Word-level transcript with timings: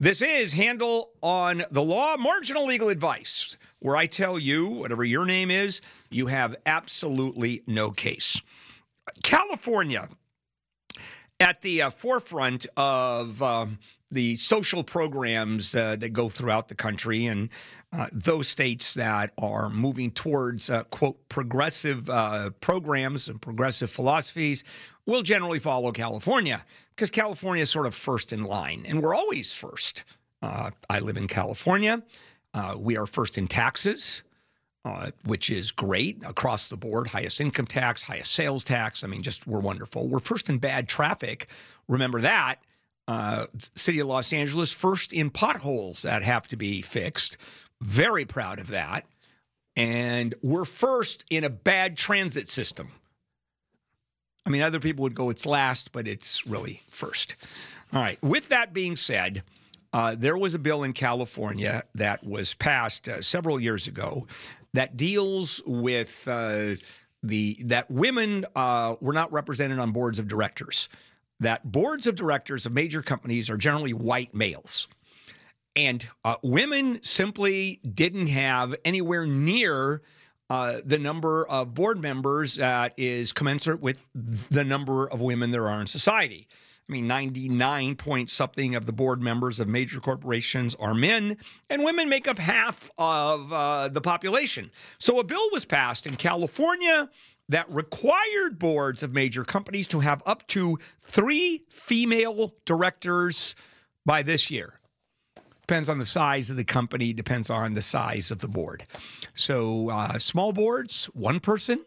This 0.00 0.22
is 0.22 0.52
Handle 0.52 1.10
on 1.24 1.64
the 1.72 1.82
Law, 1.82 2.16
marginal 2.16 2.66
legal 2.66 2.88
advice, 2.88 3.56
where 3.80 3.96
I 3.96 4.06
tell 4.06 4.38
you, 4.38 4.68
whatever 4.68 5.02
your 5.02 5.26
name 5.26 5.50
is, 5.50 5.80
you 6.08 6.28
have 6.28 6.54
absolutely 6.66 7.64
no 7.66 7.90
case. 7.90 8.40
California, 9.24 10.08
at 11.40 11.62
the 11.62 11.82
uh, 11.82 11.90
forefront 11.90 12.64
of 12.76 13.42
um, 13.42 13.80
the 14.12 14.36
social 14.36 14.84
programs 14.84 15.74
uh, 15.74 15.96
that 15.96 16.10
go 16.10 16.28
throughout 16.28 16.68
the 16.68 16.76
country 16.76 17.26
and 17.26 17.48
uh, 17.92 18.06
those 18.12 18.46
states 18.46 18.94
that 18.94 19.32
are 19.36 19.68
moving 19.68 20.12
towards, 20.12 20.70
uh, 20.70 20.84
quote, 20.84 21.28
progressive 21.28 22.08
uh, 22.08 22.50
programs 22.60 23.28
and 23.28 23.42
progressive 23.42 23.90
philosophies 23.90 24.62
will 25.08 25.22
generally 25.22 25.58
follow 25.58 25.90
California 25.90 26.64
because 26.94 27.10
California 27.10 27.62
is 27.62 27.70
sort 27.70 27.86
of 27.86 27.94
first 27.94 28.32
in 28.32 28.44
line, 28.44 28.84
and 28.86 29.02
we're 29.02 29.14
always 29.14 29.52
first. 29.52 30.04
Uh, 30.42 30.70
I 30.88 31.00
live 31.00 31.16
in 31.16 31.26
California. 31.26 32.02
Uh, 32.52 32.76
we 32.78 32.96
are 32.96 33.06
first 33.06 33.38
in 33.38 33.46
taxes, 33.48 34.22
uh, 34.84 35.10
which 35.24 35.50
is 35.50 35.70
great 35.70 36.22
across 36.26 36.68
the 36.68 36.76
board 36.76 37.08
highest 37.08 37.40
income 37.40 37.66
tax, 37.66 38.02
highest 38.02 38.32
sales 38.32 38.62
tax. 38.62 39.02
I 39.02 39.06
mean, 39.06 39.22
just 39.22 39.46
we're 39.46 39.60
wonderful. 39.60 40.06
We're 40.06 40.18
first 40.18 40.50
in 40.50 40.58
bad 40.58 40.88
traffic. 40.88 41.48
Remember 41.88 42.20
that. 42.20 42.56
Uh, 43.08 43.46
City 43.74 44.00
of 44.00 44.08
Los 44.08 44.34
Angeles, 44.34 44.70
first 44.72 45.14
in 45.14 45.30
potholes 45.30 46.02
that 46.02 46.22
have 46.22 46.46
to 46.48 46.56
be 46.56 46.82
fixed. 46.82 47.38
Very 47.80 48.26
proud 48.26 48.58
of 48.58 48.68
that. 48.68 49.06
And 49.74 50.34
we're 50.42 50.66
first 50.66 51.24
in 51.30 51.44
a 51.44 51.48
bad 51.48 51.96
transit 51.96 52.50
system. 52.50 52.90
I 54.48 54.50
mean, 54.50 54.62
other 54.62 54.80
people 54.80 55.02
would 55.02 55.14
go 55.14 55.28
it's 55.28 55.44
last, 55.44 55.92
but 55.92 56.08
it's 56.08 56.46
really 56.46 56.80
first. 56.88 57.36
All 57.92 58.00
right. 58.00 58.18
With 58.22 58.48
that 58.48 58.72
being 58.72 58.96
said, 58.96 59.42
uh, 59.92 60.16
there 60.18 60.38
was 60.38 60.54
a 60.54 60.58
bill 60.58 60.84
in 60.84 60.94
California 60.94 61.82
that 61.94 62.24
was 62.24 62.54
passed 62.54 63.10
uh, 63.10 63.20
several 63.20 63.60
years 63.60 63.88
ago 63.88 64.26
that 64.72 64.96
deals 64.96 65.60
with 65.66 66.26
uh, 66.26 66.76
the 67.22 67.58
that 67.66 67.90
women 67.90 68.46
uh, 68.56 68.96
were 69.02 69.12
not 69.12 69.30
represented 69.32 69.78
on 69.78 69.92
boards 69.92 70.18
of 70.18 70.28
directors. 70.28 70.88
That 71.40 71.70
boards 71.70 72.06
of 72.06 72.14
directors 72.16 72.64
of 72.64 72.72
major 72.72 73.02
companies 73.02 73.50
are 73.50 73.58
generally 73.58 73.92
white 73.92 74.34
males, 74.34 74.88
and 75.76 76.08
uh, 76.24 76.36
women 76.42 77.02
simply 77.02 77.80
didn't 77.82 78.28
have 78.28 78.74
anywhere 78.82 79.26
near 79.26 80.00
uh, 80.50 80.78
the 80.84 80.98
number 80.98 81.46
of 81.46 81.74
board 81.74 82.00
members 82.00 82.56
that 82.56 82.94
is 82.96 83.32
commensurate 83.32 83.80
with 83.80 84.08
the 84.14 84.64
number 84.64 85.06
of 85.08 85.20
women 85.20 85.50
there 85.50 85.68
are 85.68 85.80
in 85.80 85.86
society. 85.86 86.48
I 86.88 86.92
mean, 86.92 87.06
99 87.06 87.96
point 87.96 88.30
something 88.30 88.74
of 88.74 88.86
the 88.86 88.92
board 88.92 89.20
members 89.20 89.60
of 89.60 89.68
major 89.68 90.00
corporations 90.00 90.74
are 90.76 90.94
men, 90.94 91.36
and 91.68 91.84
women 91.84 92.08
make 92.08 92.26
up 92.26 92.38
half 92.38 92.90
of 92.96 93.52
uh, 93.52 93.88
the 93.88 94.00
population. 94.00 94.70
So 94.98 95.20
a 95.20 95.24
bill 95.24 95.50
was 95.52 95.66
passed 95.66 96.06
in 96.06 96.16
California 96.16 97.10
that 97.50 97.70
required 97.70 98.58
boards 98.58 99.02
of 99.02 99.12
major 99.12 99.44
companies 99.44 99.86
to 99.88 100.00
have 100.00 100.22
up 100.24 100.46
to 100.48 100.78
three 101.02 101.64
female 101.68 102.54
directors 102.64 103.54
by 104.06 104.22
this 104.22 104.50
year. 104.50 104.74
Depends 105.68 105.90
on 105.90 105.98
the 105.98 106.06
size 106.06 106.48
of 106.48 106.56
the 106.56 106.64
company, 106.64 107.12
depends 107.12 107.50
on 107.50 107.74
the 107.74 107.82
size 107.82 108.30
of 108.30 108.38
the 108.38 108.48
board. 108.48 108.86
So, 109.34 109.90
uh, 109.90 110.18
small 110.18 110.50
boards, 110.50 111.04
one 111.12 111.40
person 111.40 111.84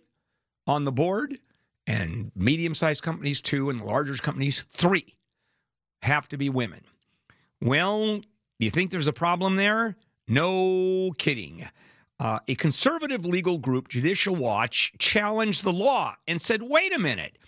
on 0.67 0.85
the 0.85 0.91
board, 0.91 1.39
and 1.87 2.31
medium 2.35 2.75
sized 2.75 3.01
companies, 3.01 3.41
two, 3.41 3.71
and 3.71 3.81
larger 3.81 4.13
companies, 4.17 4.65
three 4.71 5.15
have 6.03 6.27
to 6.27 6.37
be 6.37 6.47
women. 6.47 6.81
Well, 7.59 8.21
you 8.59 8.69
think 8.69 8.91
there's 8.91 9.07
a 9.07 9.13
problem 9.13 9.55
there? 9.55 9.95
No 10.27 11.11
kidding. 11.17 11.67
Uh, 12.19 12.37
a 12.47 12.53
conservative 12.53 13.25
legal 13.25 13.57
group, 13.57 13.87
Judicial 13.87 14.35
Watch, 14.35 14.93
challenged 14.99 15.63
the 15.63 15.73
law 15.73 16.15
and 16.27 16.39
said, 16.39 16.61
wait 16.61 16.95
a 16.95 16.99
minute, 16.99 17.39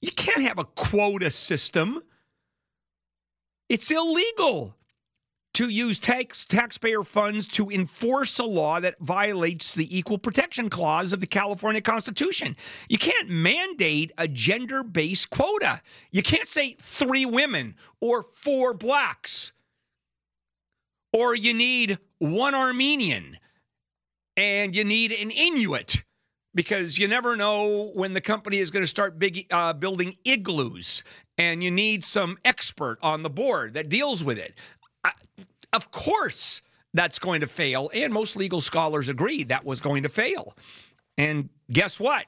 you 0.00 0.10
can't 0.10 0.42
have 0.42 0.58
a 0.58 0.64
quota 0.64 1.30
system. 1.30 2.02
It's 3.68 3.92
illegal 3.92 4.74
to 5.54 5.68
use 5.68 5.98
tax, 5.98 6.46
taxpayer 6.46 7.02
funds 7.02 7.46
to 7.48 7.70
enforce 7.70 8.38
a 8.38 8.44
law 8.44 8.80
that 8.80 8.98
violates 9.00 9.74
the 9.74 9.96
Equal 9.96 10.18
Protection 10.18 10.70
Clause 10.70 11.12
of 11.12 11.20
the 11.20 11.26
California 11.26 11.80
Constitution. 11.80 12.56
You 12.88 12.98
can't 12.98 13.28
mandate 13.28 14.12
a 14.18 14.28
gender 14.28 14.82
based 14.82 15.30
quota. 15.30 15.80
You 16.12 16.22
can't 16.22 16.46
say 16.46 16.76
three 16.80 17.26
women 17.26 17.74
or 18.00 18.22
four 18.22 18.74
blacks, 18.74 19.52
or 21.12 21.34
you 21.34 21.54
need 21.54 21.98
one 22.18 22.54
Armenian 22.54 23.38
and 24.36 24.76
you 24.76 24.84
need 24.84 25.12
an 25.12 25.30
Inuit 25.30 26.04
because 26.54 26.98
you 26.98 27.08
never 27.08 27.36
know 27.36 27.90
when 27.94 28.14
the 28.14 28.20
company 28.20 28.58
is 28.58 28.70
going 28.70 28.82
to 28.82 28.88
start 28.88 29.18
big, 29.18 29.46
uh, 29.50 29.72
building 29.72 30.16
igloos 30.24 31.04
and 31.36 31.62
you 31.62 31.70
need 31.70 32.02
some 32.02 32.36
expert 32.44 32.98
on 33.02 33.22
the 33.22 33.30
board 33.30 33.74
that 33.74 33.88
deals 33.88 34.24
with 34.24 34.38
it. 34.38 34.54
I, 35.08 35.42
of 35.72 35.90
course, 35.90 36.62
that's 36.94 37.18
going 37.18 37.40
to 37.40 37.46
fail. 37.46 37.90
And 37.94 38.12
most 38.12 38.36
legal 38.36 38.60
scholars 38.60 39.08
agree 39.08 39.44
that 39.44 39.64
was 39.64 39.80
going 39.80 40.02
to 40.04 40.08
fail. 40.08 40.54
And 41.16 41.48
guess 41.70 42.00
what? 42.00 42.26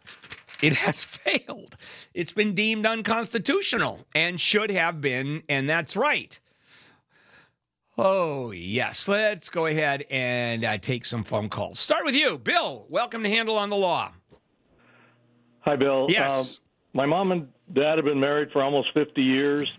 It 0.62 0.72
has 0.84 1.04
failed. 1.04 1.76
It's 2.14 2.32
been 2.32 2.54
deemed 2.54 2.86
unconstitutional 2.86 4.06
and 4.14 4.41
should 4.41 4.70
have 4.70 5.00
been, 5.00 5.42
and 5.48 5.68
that's 5.68 5.96
right. 5.96 6.38
Oh, 7.98 8.50
yes. 8.50 9.08
Let's 9.08 9.48
go 9.48 9.66
ahead 9.66 10.06
and 10.10 10.64
uh, 10.64 10.78
take 10.78 11.04
some 11.04 11.22
phone 11.22 11.48
calls. 11.48 11.78
Start 11.78 12.04
with 12.04 12.14
you. 12.14 12.38
Bill, 12.38 12.86
welcome 12.88 13.22
to 13.22 13.28
Handle 13.28 13.58
on 13.58 13.68
the 13.68 13.76
Law. 13.76 14.12
Hi, 15.60 15.76
Bill. 15.76 16.06
Yes. 16.08 16.56
Uh, 16.56 16.60
my 16.94 17.06
mom 17.06 17.32
and 17.32 17.48
dad 17.74 17.98
have 17.98 18.06
been 18.06 18.20
married 18.20 18.50
for 18.52 18.62
almost 18.62 18.88
50 18.94 19.22
years. 19.22 19.70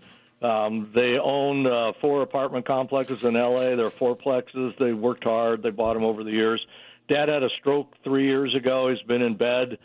Um, 0.42 0.90
they 0.92 1.18
own 1.22 1.66
uh, 1.66 1.92
four 2.00 2.22
apartment 2.22 2.66
complexes 2.66 3.22
in 3.22 3.34
LA. 3.34 3.76
They're 3.76 3.90
fourplexes. 3.90 4.76
They 4.78 4.92
worked 4.92 5.24
hard. 5.24 5.62
They 5.62 5.70
bought 5.70 5.94
them 5.94 6.04
over 6.04 6.24
the 6.24 6.32
years. 6.32 6.64
Dad 7.08 7.28
had 7.28 7.42
a 7.42 7.48
stroke 7.60 7.94
three 8.02 8.26
years 8.26 8.54
ago. 8.54 8.88
He's 8.88 9.06
been 9.06 9.22
in 9.22 9.36
bed. 9.36 9.78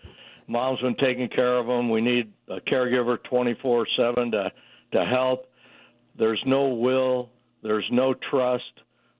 Mom's 0.47 0.79
been 0.81 0.96
taking 0.96 1.29
care 1.29 1.57
of 1.57 1.67
him. 1.67 1.90
We 1.90 2.01
need 2.01 2.31
a 2.47 2.59
caregiver 2.59 3.17
24/7 3.19 4.31
to 4.31 4.51
to 4.94 5.06
help. 5.06 5.51
There's 6.17 6.41
no 6.46 6.69
will. 6.69 7.29
There's 7.62 7.88
no 7.91 8.13
trust. 8.13 8.63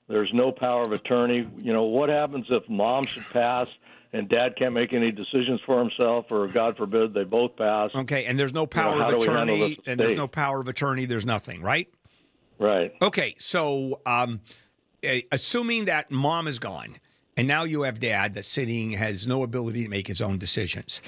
There's 0.08 0.32
no 0.34 0.52
power 0.52 0.84
of 0.84 0.94
attorney. 0.94 1.46
You 1.62 1.74
know 1.74 1.84
what 1.84 2.10
happens 2.10 2.46
if 2.50 2.68
mom 2.70 3.06
should 3.06 3.30
pass 3.30 3.68
and 4.14 4.30
dad 4.30 4.56
can't 4.58 4.74
make 4.74 4.94
any 4.94 5.12
decisions 5.12 5.60
for 5.66 5.80
himself, 5.80 6.26
or 6.30 6.48
God 6.48 6.78
forbid 6.78 7.14
they 7.14 7.24
both 7.24 7.56
pass? 7.56 7.92
Okay, 7.94 8.26
and 8.26 8.38
there's 8.38 8.54
no 8.54 8.66
power 8.66 9.02
of 9.02 9.12
do 9.12 9.18
we 9.18 9.26
handle 9.26 9.56
attorney, 9.56 9.80
and 9.86 10.00
there's 10.00 10.18
no 10.18 10.28
power 10.28 10.60
of 10.60 10.68
attorney. 10.68 11.06
There's 11.06 11.26
nothing, 11.26 11.62
right? 11.62 11.90
Right. 12.60 12.94
Okay, 13.02 13.36
so 13.38 14.02
um, 14.06 14.42
assuming 15.32 15.86
that 15.86 16.10
mom 16.10 16.48
is 16.48 16.60
gone, 16.60 16.98
and 17.36 17.48
now 17.48 17.64
you 17.64 17.84
have 17.84 18.00
dad 18.00 18.34
that's 18.34 18.48
sitting 18.48 18.92
has 18.92 19.28
no 19.28 19.44
ability 19.44 19.84
to 19.84 19.90
make 19.90 20.08
his 20.08 20.22
own 20.22 20.38
decisions. 20.38 21.02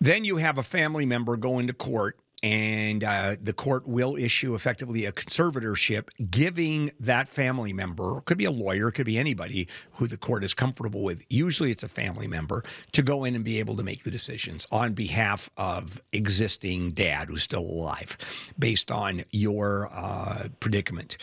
Then 0.00 0.24
you 0.24 0.36
have 0.36 0.58
a 0.58 0.62
family 0.62 1.04
member 1.06 1.36
go 1.36 1.58
into 1.58 1.72
court, 1.72 2.16
and 2.42 3.04
uh, 3.04 3.36
the 3.40 3.52
court 3.52 3.86
will 3.86 4.16
issue 4.16 4.54
effectively 4.54 5.04
a 5.04 5.12
conservatorship, 5.12 6.08
giving 6.30 6.90
that 7.00 7.28
family 7.28 7.72
member, 7.72 8.20
could 8.22 8.38
be 8.38 8.46
a 8.46 8.50
lawyer, 8.50 8.90
could 8.90 9.06
be 9.06 9.18
anybody 9.18 9.68
who 9.92 10.06
the 10.06 10.16
court 10.16 10.42
is 10.42 10.54
comfortable 10.54 11.02
with. 11.02 11.24
Usually, 11.28 11.70
it's 11.70 11.82
a 11.82 11.88
family 11.88 12.26
member 12.26 12.62
to 12.92 13.02
go 13.02 13.24
in 13.24 13.34
and 13.34 13.44
be 13.44 13.58
able 13.58 13.76
to 13.76 13.84
make 13.84 14.04
the 14.04 14.10
decisions 14.10 14.66
on 14.72 14.94
behalf 14.94 15.50
of 15.56 16.00
existing 16.12 16.90
dad 16.90 17.28
who's 17.28 17.42
still 17.42 17.60
alive, 17.60 18.16
based 18.58 18.90
on 18.90 19.22
your 19.30 19.90
uh, 19.92 20.48
predicament. 20.60 21.18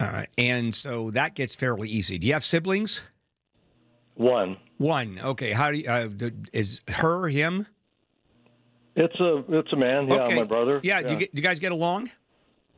Uh, 0.00 0.24
and 0.38 0.74
so 0.74 1.10
that 1.10 1.34
gets 1.34 1.54
fairly 1.54 1.88
easy. 1.88 2.18
Do 2.18 2.26
you 2.26 2.32
have 2.32 2.44
siblings? 2.44 3.02
One. 4.14 4.56
One. 4.78 5.18
Okay. 5.22 5.52
How 5.52 5.70
do 5.70 5.78
you, 5.78 5.88
uh, 5.88 6.08
is 6.52 6.80
her 6.88 7.28
him? 7.28 7.66
It's 8.96 9.18
a 9.20 9.44
it's 9.48 9.72
a 9.72 9.76
man. 9.76 10.08
Yeah, 10.08 10.22
okay. 10.22 10.36
my 10.36 10.44
brother. 10.44 10.80
Yeah. 10.82 11.02
Do, 11.02 11.12
you 11.12 11.18
get, 11.18 11.34
do 11.34 11.40
you 11.40 11.46
guys 11.46 11.58
get 11.58 11.72
along? 11.72 12.10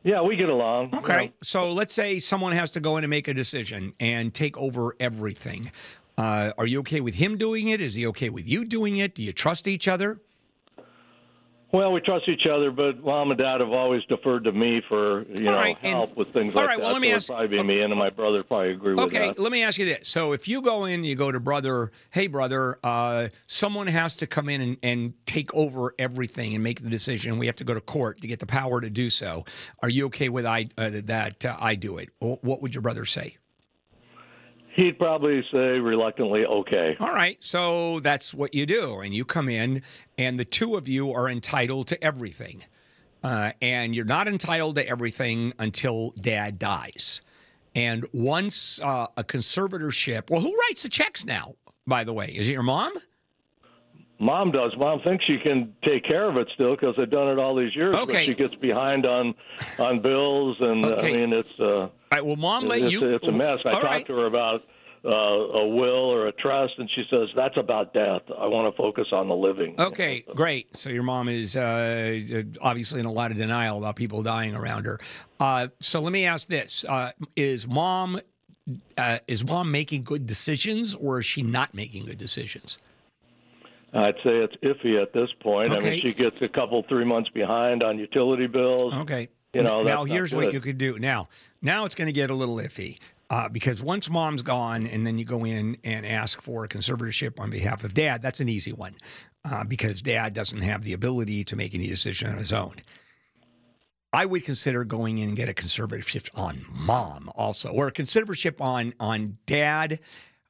Yeah, 0.03 0.21
we 0.21 0.35
get 0.35 0.49
along. 0.49 0.95
Okay. 0.95 1.25
know. 1.25 1.31
So 1.43 1.73
let's 1.73 1.93
say 1.93 2.19
someone 2.19 2.53
has 2.53 2.71
to 2.71 2.79
go 2.79 2.97
in 2.97 3.03
and 3.03 3.09
make 3.09 3.27
a 3.27 3.33
decision 3.33 3.93
and 3.99 4.33
take 4.33 4.57
over 4.57 4.95
everything. 4.99 5.71
Uh, 6.17 6.51
are 6.57 6.65
you 6.65 6.79
okay 6.79 7.01
with 7.01 7.15
him 7.15 7.37
doing 7.37 7.67
it? 7.67 7.81
Is 7.81 7.93
he 7.93 8.07
okay 8.07 8.29
with 8.29 8.47
you 8.47 8.65
doing 8.65 8.97
it? 8.97 9.15
Do 9.15 9.21
you 9.21 9.33
trust 9.33 9.67
each 9.67 9.87
other? 9.87 10.19
Well, 11.73 11.91
we 11.91 11.99
trust 11.99 12.29
each 12.29 12.47
other, 12.49 12.71
but 12.71 13.03
mom 13.03 13.29
and 13.31 13.37
dad 13.37 13.59
have 13.59 13.71
always 13.71 14.01
deferred 14.05 14.45
to 14.45 14.53
me 14.53 14.81
for 14.87 15.23
you 15.23 15.47
All 15.47 15.53
know 15.53 15.59
right, 15.59 15.77
and- 15.83 15.95
help 15.95 16.15
with 16.15 16.31
things 16.33 16.53
all 16.55 16.61
like 16.61 16.69
right, 16.69 16.77
that. 16.77 16.83
well, 16.83 16.93
let 16.93 17.01
me 17.01 17.09
so 17.09 17.15
ask- 17.15 17.27
probably 17.27 17.47
be 17.57 17.61
me, 17.63 17.81
and 17.81 17.93
my 17.95 18.09
brother 18.09 18.41
probably 18.43 18.71
agree 18.71 18.93
with 18.93 19.01
Okay, 19.01 19.27
that. 19.27 19.39
let 19.39 19.51
me 19.51 19.63
ask 19.63 19.77
you 19.77 19.85
this. 19.85 20.07
So 20.07 20.31
if 20.31 20.47
you 20.47 20.61
go 20.61 20.85
in, 20.85 21.03
you 21.03 21.15
go 21.15 21.29
to 21.29 21.39
brother, 21.41 21.91
hey, 22.11 22.27
brother, 22.27 22.79
uh, 22.85 23.27
someone 23.47 23.87
has 23.87 24.15
to 24.17 24.27
come 24.27 24.47
in 24.47 24.61
and, 24.61 24.77
and 24.81 25.13
take 25.25 25.53
over 25.53 25.93
everything 25.99 26.55
and 26.55 26.63
make 26.63 26.81
the 26.81 26.89
decision. 26.89 27.37
We 27.37 27.47
have 27.47 27.57
to 27.57 27.65
go 27.65 27.73
to 27.73 27.81
court 27.81 28.21
to 28.21 28.27
get 28.27 28.39
the 28.39 28.45
power 28.47 28.79
to 28.79 28.89
do 28.89 29.09
so. 29.09 29.43
Are 29.83 29.89
you 29.89 30.05
okay 30.05 30.29
with 30.29 30.45
I 30.45 30.69
uh, 30.77 30.91
that 31.05 31.45
uh, 31.45 31.57
I 31.59 31.75
do 31.75 31.97
it? 31.97 32.09
What 32.19 32.61
would 32.61 32.73
your 32.75 32.81
brother 32.81 33.03
say? 33.03 33.35
He'd 34.77 34.99
probably 34.99 35.43
say 35.51 35.79
reluctantly, 35.79 36.45
"Okay." 36.45 36.95
All 36.99 37.11
right, 37.11 37.43
so 37.43 37.99
that's 37.99 38.31
what 38.31 38.53
you 38.53 38.67
do, 38.67 38.99
and 38.99 39.11
you 39.11 39.25
come 39.25 39.49
in, 39.49 39.81
and 40.19 40.39
the 40.39 40.45
two 40.45 40.75
of 40.75 40.87
you 40.87 41.11
are 41.13 41.27
entitled 41.27 41.87
to 41.87 42.03
everything, 42.03 42.63
uh, 43.23 43.53
and 43.59 43.95
you're 43.95 44.05
not 44.05 44.27
entitled 44.27 44.75
to 44.75 44.87
everything 44.87 45.51
until 45.57 46.11
Dad 46.11 46.59
dies. 46.59 47.21
And 47.73 48.05
once 48.13 48.79
uh, 48.81 49.07
a 49.17 49.23
conservatorship, 49.23 50.29
well, 50.29 50.41
who 50.41 50.55
writes 50.55 50.83
the 50.83 50.89
checks 50.89 51.25
now? 51.25 51.55
By 51.87 52.03
the 52.03 52.13
way, 52.13 52.27
is 52.27 52.47
it 52.47 52.51
your 52.51 52.61
mom? 52.61 52.93
Mom 54.19 54.51
does. 54.51 54.71
Mom 54.77 54.99
thinks 55.01 55.25
she 55.25 55.37
can 55.37 55.73
take 55.83 56.03
care 56.03 56.27
of 56.29 56.37
it 56.37 56.47
still 56.55 56.75
because 56.75 56.95
they've 56.97 57.09
done 57.09 57.27
it 57.29 57.37
all 57.39 57.55
these 57.55 57.75
years. 57.75 57.95
Okay. 57.95 58.13
But 58.13 58.25
she 58.25 58.33
gets 58.33 58.55
behind 58.55 59.05
on 59.05 59.35
on 59.79 60.01
bills, 60.01 60.57
and 60.59 60.83
Okay. 60.85 61.09
I 61.09 61.11
mean 61.17 61.33
it's 61.33 61.49
uh, 61.59 61.63
All 61.65 61.91
right, 62.11 62.25
well, 62.25 62.35
mom 62.35 62.65
let 62.65 62.81
it's, 62.81 62.93
you. 62.93 63.13
it's 63.13 63.27
a 63.27 63.31
mess. 63.31 63.59
I 63.65 63.69
All 63.69 63.75
talked 63.75 63.83
right. 63.85 64.07
to 64.07 64.13
her 64.13 64.25
about 64.25 64.63
uh, 65.05 65.09
a 65.09 65.67
will 65.67 66.11
or 66.11 66.27
a 66.27 66.31
trust, 66.31 66.73
and 66.79 66.89
she 66.95 67.03
says 67.11 67.29
that's 67.35 67.57
about 67.57 67.93
death. 67.93 68.23
I 68.37 68.47
want 68.47 68.73
to 68.73 68.75
focus 68.77 69.05
on 69.11 69.27
the 69.27 69.35
living. 69.35 69.75
Okay, 69.79 70.25
great. 70.35 70.75
So 70.75 70.89
your 70.89 71.03
mom 71.03 71.29
is 71.29 71.55
uh, 71.55 72.19
obviously 72.59 72.99
in 72.99 73.05
a 73.05 73.11
lot 73.11 73.29
of 73.31 73.37
denial 73.37 73.77
about 73.77 73.95
people 73.95 74.23
dying 74.23 74.55
around 74.55 74.85
her. 74.85 74.99
Uh, 75.39 75.67
so 75.79 75.99
let 75.99 76.11
me 76.11 76.25
ask 76.25 76.47
this: 76.47 76.83
uh, 76.89 77.11
Is 77.35 77.67
mom 77.67 78.19
uh, 78.97 79.19
is 79.27 79.45
mom 79.45 79.69
making 79.71 80.03
good 80.03 80.25
decisions, 80.25 80.95
or 80.95 81.19
is 81.19 81.25
she 81.25 81.43
not 81.43 81.73
making 81.75 82.05
good 82.05 82.17
decisions? 82.17 82.79
I'd 83.97 84.15
say 84.23 84.37
it's 84.37 84.55
iffy 84.57 85.01
at 85.01 85.13
this 85.13 85.29
point. 85.41 85.71
I 85.71 85.79
mean, 85.79 85.99
she 85.99 86.13
gets 86.13 86.35
a 86.41 86.47
couple, 86.47 86.83
three 86.87 87.05
months 87.05 87.29
behind 87.29 87.83
on 87.83 87.97
utility 87.97 88.47
bills. 88.47 88.93
Okay. 88.93 89.29
You 89.53 89.63
know, 89.63 89.81
now 89.81 90.03
here's 90.03 90.35
what 90.35 90.53
you 90.53 90.59
could 90.59 90.77
do. 90.77 90.99
Now, 90.99 91.29
now 91.61 91.85
it's 91.85 91.95
going 91.95 92.07
to 92.07 92.13
get 92.13 92.29
a 92.29 92.35
little 92.35 92.57
iffy 92.57 92.99
uh, 93.29 93.49
because 93.49 93.81
once 93.81 94.09
mom's 94.09 94.43
gone, 94.43 94.85
and 94.85 95.07
then 95.07 95.17
you 95.17 95.25
go 95.25 95.45
in 95.45 95.77
and 95.83 96.05
ask 96.05 96.41
for 96.41 96.63
a 96.63 96.67
conservatorship 96.67 97.39
on 97.39 97.49
behalf 97.49 97.83
of 97.83 97.93
dad. 97.93 98.21
That's 98.21 98.39
an 98.39 98.49
easy 98.49 98.71
one 98.71 98.95
uh, 99.43 99.63
because 99.63 100.01
dad 100.01 100.33
doesn't 100.33 100.61
have 100.61 100.83
the 100.83 100.93
ability 100.93 101.43
to 101.45 101.55
make 101.55 101.73
any 101.73 101.87
decision 101.87 102.29
on 102.29 102.37
his 102.37 102.53
own. 102.53 102.75
I 104.13 104.25
would 104.25 104.45
consider 104.45 104.83
going 104.85 105.17
in 105.17 105.29
and 105.29 105.37
get 105.37 105.49
a 105.49 105.53
conservatorship 105.53 106.29
on 106.37 106.63
mom 106.71 107.29
also, 107.35 107.69
or 107.69 107.87
a 107.87 107.91
conservatorship 107.91 108.61
on 108.61 108.93
on 108.99 109.37
dad. 109.45 109.99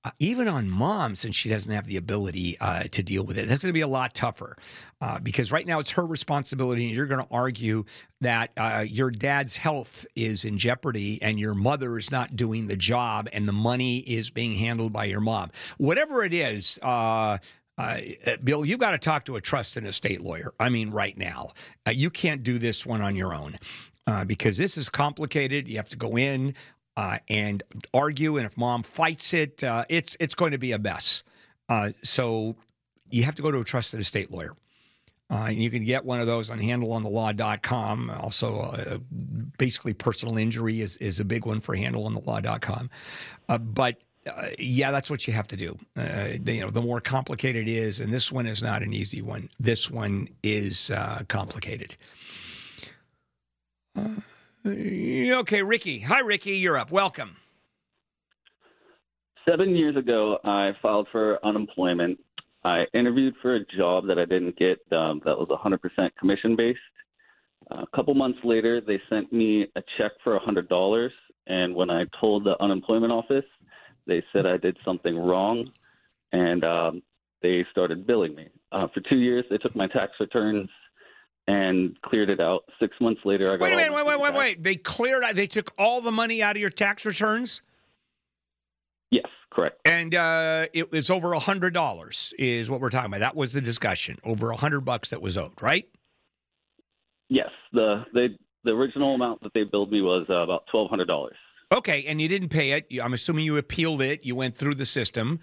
Uh, 0.07 0.11
even 0.19 0.47
on 0.47 0.69
mom, 0.69 1.15
since 1.15 1.35
she 1.35 1.49
doesn't 1.49 1.73
have 1.73 1.85
the 1.85 1.97
ability 1.97 2.55
uh, 2.61 2.83
to 2.83 3.03
deal 3.03 3.25
with 3.25 3.37
it, 3.37 3.45
that's 3.49 3.61
going 3.61 3.67
to 3.67 3.73
be 3.73 3.81
a 3.81 3.87
lot 3.89 4.13
tougher 4.13 4.55
uh, 5.01 5.19
because 5.19 5.51
right 5.51 5.67
now 5.67 5.79
it's 5.79 5.91
her 5.91 6.05
responsibility, 6.05 6.87
and 6.87 6.95
you're 6.95 7.07
going 7.07 7.19
to 7.19 7.27
argue 7.29 7.83
that 8.21 8.51
uh, 8.55 8.85
your 8.87 9.11
dad's 9.11 9.57
health 9.57 10.05
is 10.15 10.45
in 10.45 10.57
jeopardy 10.57 11.21
and 11.21 11.37
your 11.37 11.53
mother 11.53 11.97
is 11.97 12.09
not 12.09 12.37
doing 12.37 12.67
the 12.67 12.77
job, 12.77 13.27
and 13.33 13.49
the 13.49 13.53
money 13.53 13.97
is 13.97 14.29
being 14.29 14.53
handled 14.53 14.93
by 14.93 15.03
your 15.03 15.19
mom. 15.19 15.51
Whatever 15.77 16.23
it 16.23 16.33
is, 16.33 16.79
uh, 16.81 17.37
uh, 17.77 17.97
Bill, 18.45 18.63
you 18.63 18.77
got 18.77 18.91
to 18.91 18.97
talk 18.97 19.25
to 19.25 19.35
a 19.35 19.41
trusted 19.41 19.85
estate 19.85 20.21
lawyer. 20.21 20.53
I 20.57 20.69
mean, 20.69 20.89
right 20.89 21.17
now, 21.17 21.49
uh, 21.85 21.91
you 21.91 22.09
can't 22.09 22.43
do 22.43 22.59
this 22.59 22.85
one 22.85 23.01
on 23.01 23.13
your 23.17 23.33
own 23.33 23.59
uh, 24.07 24.23
because 24.23 24.57
this 24.57 24.77
is 24.77 24.87
complicated. 24.87 25.67
You 25.67 25.75
have 25.75 25.89
to 25.89 25.97
go 25.97 26.17
in 26.17 26.55
uh, 26.97 27.19
and 27.29 27.63
argue, 27.93 28.37
and 28.37 28.45
if 28.45 28.57
mom 28.57 28.83
fights 28.83 29.33
it, 29.33 29.63
uh, 29.63 29.85
it's 29.87 30.17
it's 30.19 30.35
going 30.35 30.51
to 30.51 30.57
be 30.57 30.73
a 30.73 30.79
mess. 30.79 31.23
Uh, 31.69 31.91
so 32.01 32.55
you 33.09 33.23
have 33.23 33.35
to 33.35 33.41
go 33.41 33.51
to 33.51 33.59
a 33.59 33.63
trusted 33.63 33.99
estate 33.99 34.31
lawyer. 34.31 34.53
Uh, 35.29 35.47
and 35.49 35.57
you 35.57 35.69
can 35.69 35.83
get 35.83 36.05
one 36.05 36.21
of 36.21 36.27
those 36.27 36.49
on 36.49 36.57
handleonthelaw.com. 36.57 38.09
Also, 38.09 38.61
uh, 38.61 38.97
basically, 39.57 39.93
personal 39.93 40.37
injury 40.37 40.79
is, 40.79 40.95
is 40.97 41.19
a 41.19 41.25
big 41.25 41.45
one 41.45 41.59
for 41.59 41.75
handleonthelaw.com. 41.75 42.89
Uh, 43.49 43.57
but 43.57 43.97
uh, 44.25 44.47
yeah, 44.57 44.89
that's 44.89 45.09
what 45.09 45.27
you 45.27 45.33
have 45.33 45.47
to 45.47 45.57
do. 45.57 45.77
Uh, 45.97 46.29
the, 46.39 46.53
you 46.53 46.61
know, 46.61 46.69
the 46.69 46.81
more 46.81 47.01
complicated 47.01 47.67
it 47.67 47.71
is, 47.71 47.99
and 47.99 48.13
this 48.13 48.31
one 48.31 48.47
is 48.47 48.63
not 48.63 48.81
an 48.83 48.93
easy 48.93 49.21
one. 49.21 49.49
This 49.59 49.91
one 49.91 50.29
is 50.43 50.91
uh, 50.91 51.23
complicated. 51.27 51.97
Uh, 54.67 55.39
okay, 55.39 55.61
Ricky. 55.61 55.99
Hi, 55.99 56.19
Ricky. 56.19 56.57
You're 56.57 56.77
up. 56.77 56.91
Welcome. 56.91 57.37
Seven 59.47 59.75
years 59.77 59.95
ago, 59.95 60.39
I 60.43 60.71
filed 60.81 61.07
for 61.09 61.39
unemployment. 61.45 62.19
I 62.65 62.83
interviewed 62.93 63.35
for 63.41 63.55
a 63.55 63.65
job 63.77 64.07
that 64.07 64.19
I 64.19 64.25
didn't 64.25 64.57
get 64.57 64.79
um, 64.91 65.21
that 65.23 65.37
was 65.37 65.47
100% 65.47 66.09
commission 66.19 66.57
based. 66.57 66.79
a 67.71 67.85
couple 67.95 68.13
months 68.13 68.39
later, 68.43 68.81
they 68.81 68.99
sent 69.09 69.31
me 69.31 69.67
a 69.77 69.81
check 69.97 70.11
for 70.21 70.37
$100. 70.37 71.09
And 71.47 71.73
when 71.73 71.89
I 71.89 72.03
told 72.19 72.43
the 72.43 72.61
unemployment 72.61 73.13
office, 73.13 73.45
they 74.05 74.21
said 74.33 74.45
I 74.45 74.57
did 74.57 74.75
something 74.83 75.17
wrong 75.17 75.69
and 76.33 76.65
um, 76.65 77.01
they 77.41 77.65
started 77.71 78.05
billing 78.05 78.35
me. 78.35 78.49
Uh, 78.73 78.87
for 78.93 78.99
two 79.09 79.19
years, 79.19 79.45
they 79.49 79.57
took 79.57 79.77
my 79.77 79.87
tax 79.87 80.11
returns 80.19 80.69
and 81.47 81.99
cleared 82.01 82.29
it 82.29 82.39
out. 82.39 82.63
Six 82.79 82.95
months 82.99 83.21
later, 83.25 83.47
I 83.53 83.57
got 83.57 83.61
Wait 83.61 83.73
a 83.73 83.77
minute. 83.77 83.93
Wait, 83.93 84.05
wait, 84.05 84.19
wait, 84.19 84.29
back. 84.31 84.39
wait. 84.39 84.63
They 84.63 84.75
cleared. 84.75 85.23
They 85.35 85.47
took 85.47 85.71
all 85.77 86.01
the 86.01 86.11
money 86.11 86.43
out 86.43 86.55
of 86.55 86.61
your 86.61 86.69
tax 86.69 87.05
returns, 87.05 87.61
Yes, 89.11 89.25
correct. 89.51 89.79
and 89.85 90.13
uh, 90.13 90.65
it 90.73 90.91
was 90.91 91.09
over 91.09 91.33
a 91.33 91.39
hundred 91.39 91.73
dollars. 91.73 92.33
Is 92.37 92.69
what 92.69 92.81
we're 92.81 92.89
talking 92.89 93.07
about. 93.11 93.19
That 93.19 93.35
was 93.35 93.53
the 93.53 93.61
discussion. 93.61 94.17
Over 94.23 94.51
a 94.51 94.57
hundred 94.57 94.81
bucks 94.81 95.09
that 95.11 95.21
was 95.21 95.37
owed, 95.37 95.61
right? 95.61 95.87
Yes, 97.29 97.49
the 97.73 98.03
they 98.13 98.29
the 98.63 98.71
original 98.71 99.15
amount 99.15 99.41
that 99.43 99.53
they 99.53 99.63
billed 99.63 99.91
me 99.91 100.01
was 100.01 100.25
uh, 100.29 100.35
about 100.43 100.63
twelve 100.71 100.89
hundred 100.89 101.05
dollars. 101.07 101.35
Okay, 101.71 102.05
and 102.07 102.21
you 102.21 102.27
didn't 102.27 102.49
pay 102.49 102.71
it. 102.71 102.85
You- 102.89 103.01
I'm 103.01 103.13
assuming 103.13 103.45
you 103.45 103.57
appealed 103.57 104.01
it. 104.01 104.25
You 104.25 104.35
went 104.35 104.57
through 104.57 104.75
the 104.75 104.85
system. 104.85 105.39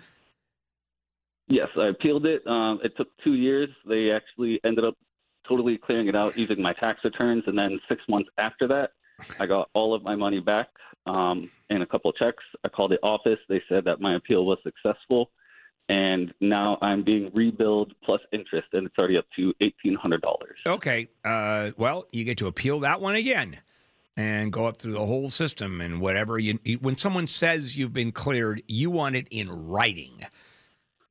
Yes, 1.49 1.69
I 1.79 1.89
appealed 1.89 2.25
it. 2.25 2.47
Um, 2.47 2.81
it 2.83 2.97
took 2.97 3.09
two 3.23 3.35
years. 3.35 3.69
They 3.87 4.11
actually 4.11 4.59
ended 4.65 4.85
up 4.87 4.95
totally 5.49 5.79
clearing 5.79 6.09
it 6.09 6.17
out 6.17 6.37
using 6.37 6.61
my 6.61 6.73
tax 6.73 7.01
returns, 7.05 7.45
and 7.47 7.57
then 7.57 7.81
six 7.89 8.03
months 8.09 8.31
after 8.39 8.67
that, 8.69 8.93
I 9.39 9.47
got 9.47 9.71
all 9.75 9.95
of 9.95 10.03
my 10.03 10.15
money 10.15 10.41
back 10.41 10.69
um, 11.07 11.51
and 11.71 11.83
a 11.83 11.87
couple 11.87 12.11
of 12.11 12.17
checks. 12.17 12.43
I 12.65 12.69
called 12.69 12.91
the 12.91 13.01
office. 13.03 13.39
They 13.49 13.63
said 13.69 13.85
that 13.85 14.01
my 14.01 14.17
appeal 14.17 14.45
was 14.45 14.59
successful, 14.63 15.31
and 15.89 16.33
now 16.41 16.79
I'm 16.83 17.05
being 17.05 17.31
rebilled 17.35 17.93
plus 18.05 18.21
interest, 18.33 18.69
and 18.73 18.87
it's 18.87 18.99
already 18.99 19.17
up 19.17 19.27
to 19.37 19.53
eighteen 19.61 19.95
hundred 19.95 20.23
dollars. 20.23 20.59
Okay. 20.67 21.09
Uh, 21.25 21.73
well, 21.77 22.07
you 22.13 22.25
get 22.25 22.39
to 22.39 22.47
appeal 22.47 22.81
that 22.81 23.01
one 23.01 23.15
again 23.15 23.59
and 24.17 24.53
go 24.53 24.67
up 24.67 24.77
through 24.77 24.93
the 24.93 25.07
whole 25.07 25.29
system 25.29 25.81
and 25.81 26.01
whatever. 26.01 26.39
You, 26.39 26.59
when 26.81 26.97
someone 26.97 27.27
says 27.27 27.77
you've 27.77 27.93
been 27.93 28.13
cleared, 28.13 28.63
you 28.69 28.91
want 28.91 29.17
it 29.17 29.27
in 29.31 29.51
writing. 29.51 30.25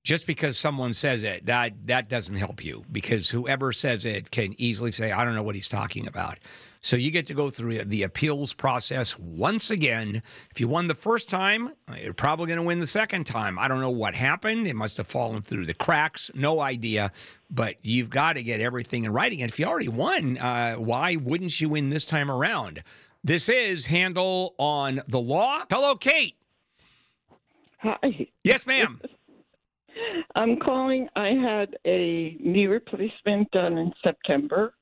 Just 0.04 0.28
because 0.28 0.58
someone 0.58 0.92
says 0.92 1.24
it, 1.24 1.46
that 1.46 1.88
that 1.88 2.10
doesn't 2.10 2.36
help 2.36 2.64
you 2.64 2.84
because 2.92 3.30
whoever 3.30 3.72
says 3.72 4.04
it 4.04 4.32
can 4.32 4.54
easily 4.58 4.92
say, 4.92 5.12
"I 5.12 5.24
don't 5.24 5.36
know 5.36 5.44
what 5.44 5.56
he's 5.56 5.70
talking 5.70 6.08
about." 6.08 6.40
So 6.82 6.98
you 6.98 7.12
get 7.12 7.28
to 7.28 7.34
go 7.34 7.50
through 7.50 7.86
the 7.86 8.04
appeals 8.04 8.52
process 8.52 9.18
once 9.18 9.72
again. 9.72 10.22
If 10.52 10.60
you 10.60 10.68
won 10.68 10.88
the 10.88 10.94
first 10.94 11.30
time, 11.30 11.72
you're 11.98 12.14
probably 12.14 12.48
going 12.48 12.58
to 12.58 12.64
win 12.64 12.82
the 12.82 12.88
second 12.88 13.24
time. 13.24 13.58
I 13.58 13.70
don't 13.70 13.80
know 13.80 13.90
what 13.90 14.16
happened. 14.16 14.68
It 14.68 14.76
must 14.76 14.98
have 14.98 15.08
fallen 15.08 15.42
through 15.42 15.66
the 15.66 15.74
cracks. 15.74 16.30
No 16.36 16.60
idea. 16.60 17.14
But 17.50 17.78
you've 17.84 18.10
got 18.10 18.34
to 18.34 18.44
get 18.44 18.60
everything 18.60 19.06
in 19.06 19.14
writing. 19.14 19.42
And 19.42 19.50
if 19.50 19.58
you 19.60 19.66
already 19.66 19.88
won, 19.88 20.38
uh, 20.38 20.76
why 20.76 21.16
wouldn't 21.16 21.62
you 21.62 21.70
win 21.70 21.88
this 21.88 22.04
time 22.04 22.30
around? 22.30 22.84
This 23.24 23.48
is 23.48 23.86
Handle 23.86 24.54
on 24.58 25.02
the 25.08 25.22
Law. 25.22 25.64
Hello, 25.72 25.96
Kate. 25.96 26.36
Hi. 27.80 28.28
Yes, 28.44 28.66
ma'am. 28.66 29.00
I'm 30.36 30.58
calling. 30.58 31.08
I 31.16 31.30
had 31.30 31.78
a 31.86 32.36
knee 32.40 32.68
replacement 32.68 33.52
done 33.52 33.78
in 33.78 33.92
September. 34.04 34.74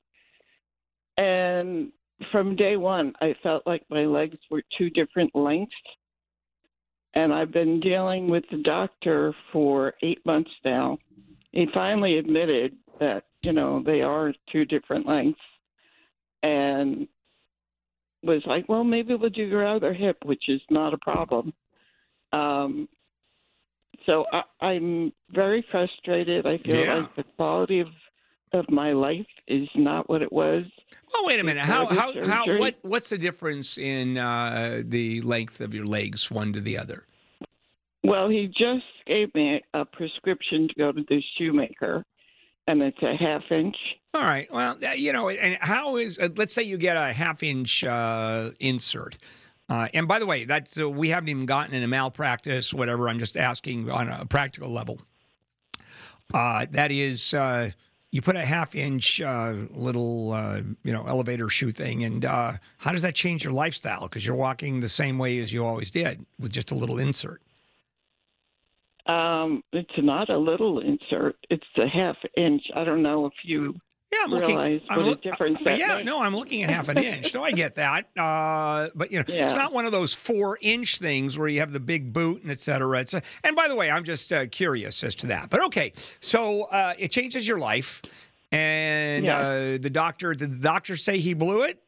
And 1.16 1.92
from 2.30 2.56
day 2.56 2.76
one, 2.76 3.12
I 3.20 3.34
felt 3.42 3.66
like 3.66 3.82
my 3.90 4.04
legs 4.04 4.38
were 4.50 4.62
two 4.78 4.90
different 4.90 5.34
lengths. 5.34 5.74
And 7.14 7.32
I've 7.32 7.52
been 7.52 7.80
dealing 7.80 8.28
with 8.30 8.44
the 8.50 8.62
doctor 8.62 9.34
for 9.52 9.94
eight 10.02 10.24
months 10.24 10.50
now. 10.64 10.98
He 11.50 11.66
finally 11.74 12.18
admitted 12.18 12.76
that, 13.00 13.24
you 13.42 13.52
know, 13.52 13.82
they 13.84 14.00
are 14.00 14.32
two 14.50 14.64
different 14.64 15.06
lengths. 15.06 15.40
And 16.42 17.06
was 18.22 18.42
like, 18.46 18.68
well, 18.68 18.84
maybe 18.84 19.14
we'll 19.14 19.30
do 19.30 19.42
your 19.42 19.66
other 19.66 19.92
hip, 19.92 20.18
which 20.24 20.44
is 20.48 20.60
not 20.70 20.94
a 20.94 20.98
problem. 20.98 21.52
Um, 22.32 22.88
so 24.08 24.24
I, 24.32 24.42
I'm 24.66 25.12
very 25.30 25.64
frustrated. 25.70 26.46
I 26.46 26.58
feel 26.58 26.80
Yeah. 26.80 26.94
like 26.96 27.16
the 27.16 27.24
quality 27.36 27.80
of 27.80 27.88
of 28.54 28.68
my 28.70 28.92
life 28.92 29.26
is 29.48 29.66
not 29.74 30.10
what 30.10 30.20
it 30.20 30.30
was. 30.30 30.64
Well, 31.12 31.24
wait 31.24 31.40
a 31.40 31.44
minute. 31.44 31.64
How 31.64 31.86
how 31.86 32.12
how 32.24 32.58
what 32.58 32.76
what's 32.82 33.08
the 33.08 33.16
difference 33.18 33.78
in 33.78 34.18
uh, 34.18 34.82
the 34.84 35.22
length 35.22 35.60
of 35.60 35.72
your 35.72 35.86
legs 35.86 36.30
one 36.30 36.52
to 36.52 36.60
the 36.60 36.76
other? 36.76 37.06
Well, 38.04 38.28
he 38.28 38.48
just 38.48 38.84
gave 39.06 39.34
me 39.34 39.62
a 39.74 39.84
prescription 39.84 40.68
to 40.68 40.74
go 40.74 40.92
to 40.92 41.02
the 41.08 41.22
shoemaker, 41.38 42.04
and 42.66 42.82
it's 42.82 43.02
a 43.02 43.16
half 43.16 43.42
inch. 43.50 43.76
All 44.12 44.22
right. 44.22 44.52
Well, 44.52 44.76
uh, 44.86 44.90
you 44.92 45.12
know, 45.12 45.30
and 45.30 45.56
how 45.60 45.96
is 45.96 46.18
uh, 46.18 46.28
let's 46.36 46.52
say 46.52 46.62
you 46.62 46.76
get 46.76 46.96
a 46.96 47.12
half 47.12 47.42
inch 47.42 47.84
uh, 47.84 48.50
insert. 48.60 49.16
Uh, 49.72 49.88
and 49.94 50.06
by 50.06 50.18
the 50.18 50.26
way, 50.26 50.44
that's 50.44 50.78
uh, 50.78 50.86
we 50.86 51.08
haven't 51.08 51.30
even 51.30 51.46
gotten 51.46 51.74
into 51.74 51.88
malpractice, 51.88 52.74
whatever. 52.74 53.08
I'm 53.08 53.18
just 53.18 53.38
asking 53.38 53.88
on 53.90 54.06
a 54.06 54.26
practical 54.26 54.68
level. 54.68 55.00
Uh, 56.34 56.66
that 56.72 56.92
is, 56.92 57.32
uh, 57.32 57.70
you 58.10 58.20
put 58.20 58.36
a 58.36 58.44
half 58.44 58.74
inch 58.74 59.22
uh, 59.22 59.54
little, 59.70 60.32
uh, 60.32 60.60
you 60.84 60.92
know, 60.92 61.06
elevator 61.06 61.48
shoe 61.48 61.70
thing, 61.70 62.04
and 62.04 62.22
how 62.22 62.92
does 62.92 63.00
that 63.00 63.14
change 63.14 63.44
your 63.44 63.54
lifestyle? 63.54 64.02
Because 64.02 64.26
you're 64.26 64.36
walking 64.36 64.80
the 64.80 64.90
same 64.90 65.16
way 65.16 65.38
as 65.38 65.54
you 65.54 65.64
always 65.64 65.90
did 65.90 66.26
with 66.38 66.52
just 66.52 66.70
a 66.70 66.74
little 66.74 66.98
insert. 66.98 67.40
Um, 69.06 69.64
it's 69.72 69.88
not 69.96 70.28
a 70.28 70.36
little 70.36 70.80
insert; 70.80 71.36
it's 71.48 71.64
a 71.78 71.88
half 71.88 72.16
inch. 72.36 72.62
I 72.76 72.84
don't 72.84 73.02
know 73.02 73.24
if 73.24 73.32
you 73.42 73.80
Yeah, 74.12 74.18
I'm 74.24 74.30
looking. 74.30 74.48
realize 74.58 74.80
I'm 74.90 75.06
what 75.06 75.18
a 75.18 75.20
difference 75.30 75.58
uh, 75.66 75.70
yeah, 75.70 75.94
makes. 75.94 76.06
no, 76.06 76.20
I'm 76.20 76.36
looking 76.36 76.62
at 76.62 76.70
half 76.70 76.88
an 76.90 76.98
inch. 76.98 77.32
No, 77.32 77.42
I 77.42 77.50
get 77.50 77.74
that. 77.74 78.06
Uh, 78.16 78.88
but 78.94 79.10
you 79.10 79.18
know, 79.18 79.24
it's 79.28 79.54
not 79.56 79.72
one 79.72 79.86
of 79.86 79.92
those 79.92 80.14
four 80.14 80.58
inch 80.60 80.98
things 80.98 81.38
where 81.38 81.48
you 81.48 81.60
have 81.60 81.72
the 81.72 81.80
big 81.80 82.12
boot 82.12 82.42
and 82.42 82.50
et 82.50 82.58
cetera. 82.60 83.00
It's 83.00 83.14
a, 83.14 83.22
and 83.42 83.56
by 83.56 83.68
the 83.68 83.74
way, 83.74 83.90
I'm 83.90 84.04
just 84.04 84.30
uh, 84.32 84.46
curious 84.48 85.02
as 85.02 85.14
to 85.16 85.28
that. 85.28 85.48
But 85.48 85.64
okay, 85.66 85.92
so 86.20 86.64
uh, 86.64 86.92
it 86.98 87.10
changes 87.10 87.48
your 87.48 87.58
life, 87.58 88.02
and 88.50 89.24
Yeah. 89.24 89.38
uh, 89.38 89.78
the 89.80 89.90
doctor. 89.90 90.34
Did 90.34 90.52
the 90.52 90.62
doctor 90.62 90.96
say 90.96 91.16
he 91.18 91.32
blew 91.32 91.62
it? 91.62 91.82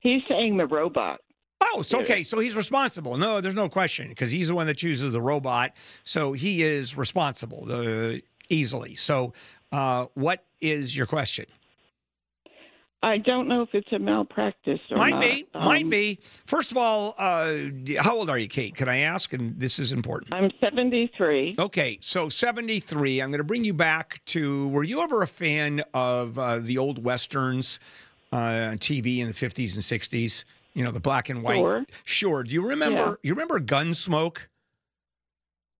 He's 0.00 0.22
saying 0.28 0.58
the 0.58 0.66
robot. 0.66 1.20
Oh, 1.60 1.82
so 1.82 2.00
okay. 2.02 2.22
So 2.22 2.38
he's 2.38 2.54
responsible. 2.56 3.16
No, 3.16 3.40
there's 3.40 3.54
no 3.54 3.68
question 3.68 4.08
because 4.10 4.30
he's 4.30 4.48
the 4.48 4.54
one 4.54 4.66
that 4.68 4.76
chooses 4.76 5.10
the 5.12 5.22
robot. 5.22 5.72
So 6.04 6.34
he 6.34 6.62
is 6.62 6.96
responsible 6.96 7.66
uh, 7.70 8.18
easily. 8.50 8.94
So, 8.96 9.32
uh, 9.74 10.06
what 10.14 10.44
is 10.60 10.96
your 10.96 11.06
question? 11.06 11.46
I 13.02 13.18
don't 13.18 13.48
know 13.48 13.60
if 13.60 13.68
it's 13.74 13.92
a 13.92 13.98
malpractice 13.98 14.80
or 14.90 14.96
Might 14.96 15.10
not. 15.10 15.20
be. 15.20 15.46
might 15.54 15.82
Um, 15.84 15.90
be. 15.90 16.18
First 16.46 16.70
of 16.70 16.78
all, 16.78 17.14
uh, 17.18 17.54
how 17.98 18.16
old 18.16 18.30
are 18.30 18.38
you, 18.38 18.48
Kate? 18.48 18.74
Can 18.74 18.88
I 18.88 19.00
ask? 19.00 19.34
And 19.34 19.60
this 19.60 19.78
is 19.78 19.92
important. 19.92 20.32
I'm 20.32 20.50
73. 20.58 21.50
Okay, 21.58 21.98
so 22.00 22.30
73. 22.30 23.20
I'm 23.20 23.30
going 23.30 23.38
to 23.40 23.44
bring 23.44 23.62
you 23.64 23.74
back 23.74 24.24
to. 24.26 24.68
Were 24.68 24.84
you 24.84 25.02
ever 25.02 25.20
a 25.22 25.26
fan 25.26 25.82
of 25.92 26.38
uh, 26.38 26.60
the 26.60 26.78
old 26.78 27.04
westerns 27.04 27.78
uh, 28.32 28.36
on 28.70 28.78
TV 28.78 29.18
in 29.18 29.26
the 29.28 29.34
50s 29.34 29.74
and 29.74 29.82
60s? 29.82 30.44
You 30.72 30.82
know, 30.84 30.90
the 30.90 30.98
black 31.00 31.28
and 31.28 31.42
white. 31.42 31.58
Sure. 31.58 31.84
Sure. 32.04 32.42
Do 32.42 32.52
you 32.54 32.66
remember? 32.70 32.98
Yeah. 32.98 33.14
You 33.22 33.34
remember 33.34 33.60
Gunsmoke? 33.60 34.38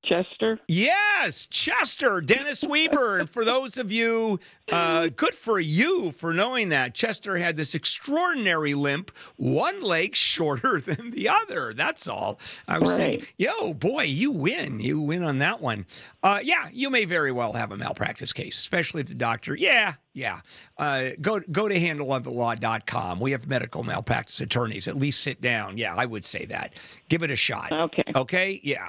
Chester. 0.08 0.61
Yes, 0.68 1.46
Chester, 1.46 2.20
Dennis 2.20 2.62
Weaver. 2.64 3.18
and 3.20 3.28
for 3.30 3.44
those 3.44 3.78
of 3.78 3.90
you, 3.90 4.38
uh, 4.70 5.08
good 5.14 5.34
for 5.34 5.58
you 5.61 6.12
for 6.12 6.32
knowing 6.32 6.68
that. 6.70 6.94
Chester 6.94 7.37
had 7.38 7.56
this 7.56 7.75
extraordinary 7.75 8.75
limp, 8.75 9.11
one 9.37 9.80
leg 9.80 10.14
shorter 10.16 10.80
than 10.80 11.11
the 11.11 11.28
other. 11.28 11.73
That's 11.75 12.06
all. 12.08 12.38
I 12.68 12.78
was 12.78 12.90
Right. 12.99 13.12
thinking, 13.20 13.28
yo, 13.38 13.75
boy, 13.75 14.02
you 14.04 14.30
win. 14.32 14.80
You 14.80 15.00
win 15.00 15.23
on 15.25 15.38
that 15.38 15.61
one. 15.61 15.87
Uh, 16.23 16.40
yeah, 16.42 16.68
you 16.73 16.90
may 16.90 17.04
very 17.04 17.32
well 17.32 17.52
have 17.54 17.73
a 17.73 17.76
malpractice 17.76 18.32
case, 18.32 18.58
especially 18.58 19.00
if 19.02 19.08
the 19.08 19.14
doctor, 19.14 19.54
yeah, 19.56 19.94
yeah. 20.12 20.40
Uh, 20.78 21.11
go 21.20 21.40
go 21.50 21.68
to 21.68 21.75
handleonthelaw.com. 21.75 23.20
We 23.20 23.32
have 23.32 23.46
medical 23.49 23.82
malpractice 23.84 24.40
attorneys. 24.40 24.88
At 24.88 24.96
least 24.96 25.20
sit 25.20 25.40
down. 25.40 25.76
Yeah, 25.78 25.94
I 25.94 26.06
would 26.06 26.25
say 26.25 26.44
that. 26.46 26.75
Give 27.08 27.23
it 27.23 27.30
a 27.30 27.37
shot. 27.37 27.73
Okay. 27.73 28.04
Okay, 28.14 28.61
yeah. 28.62 28.88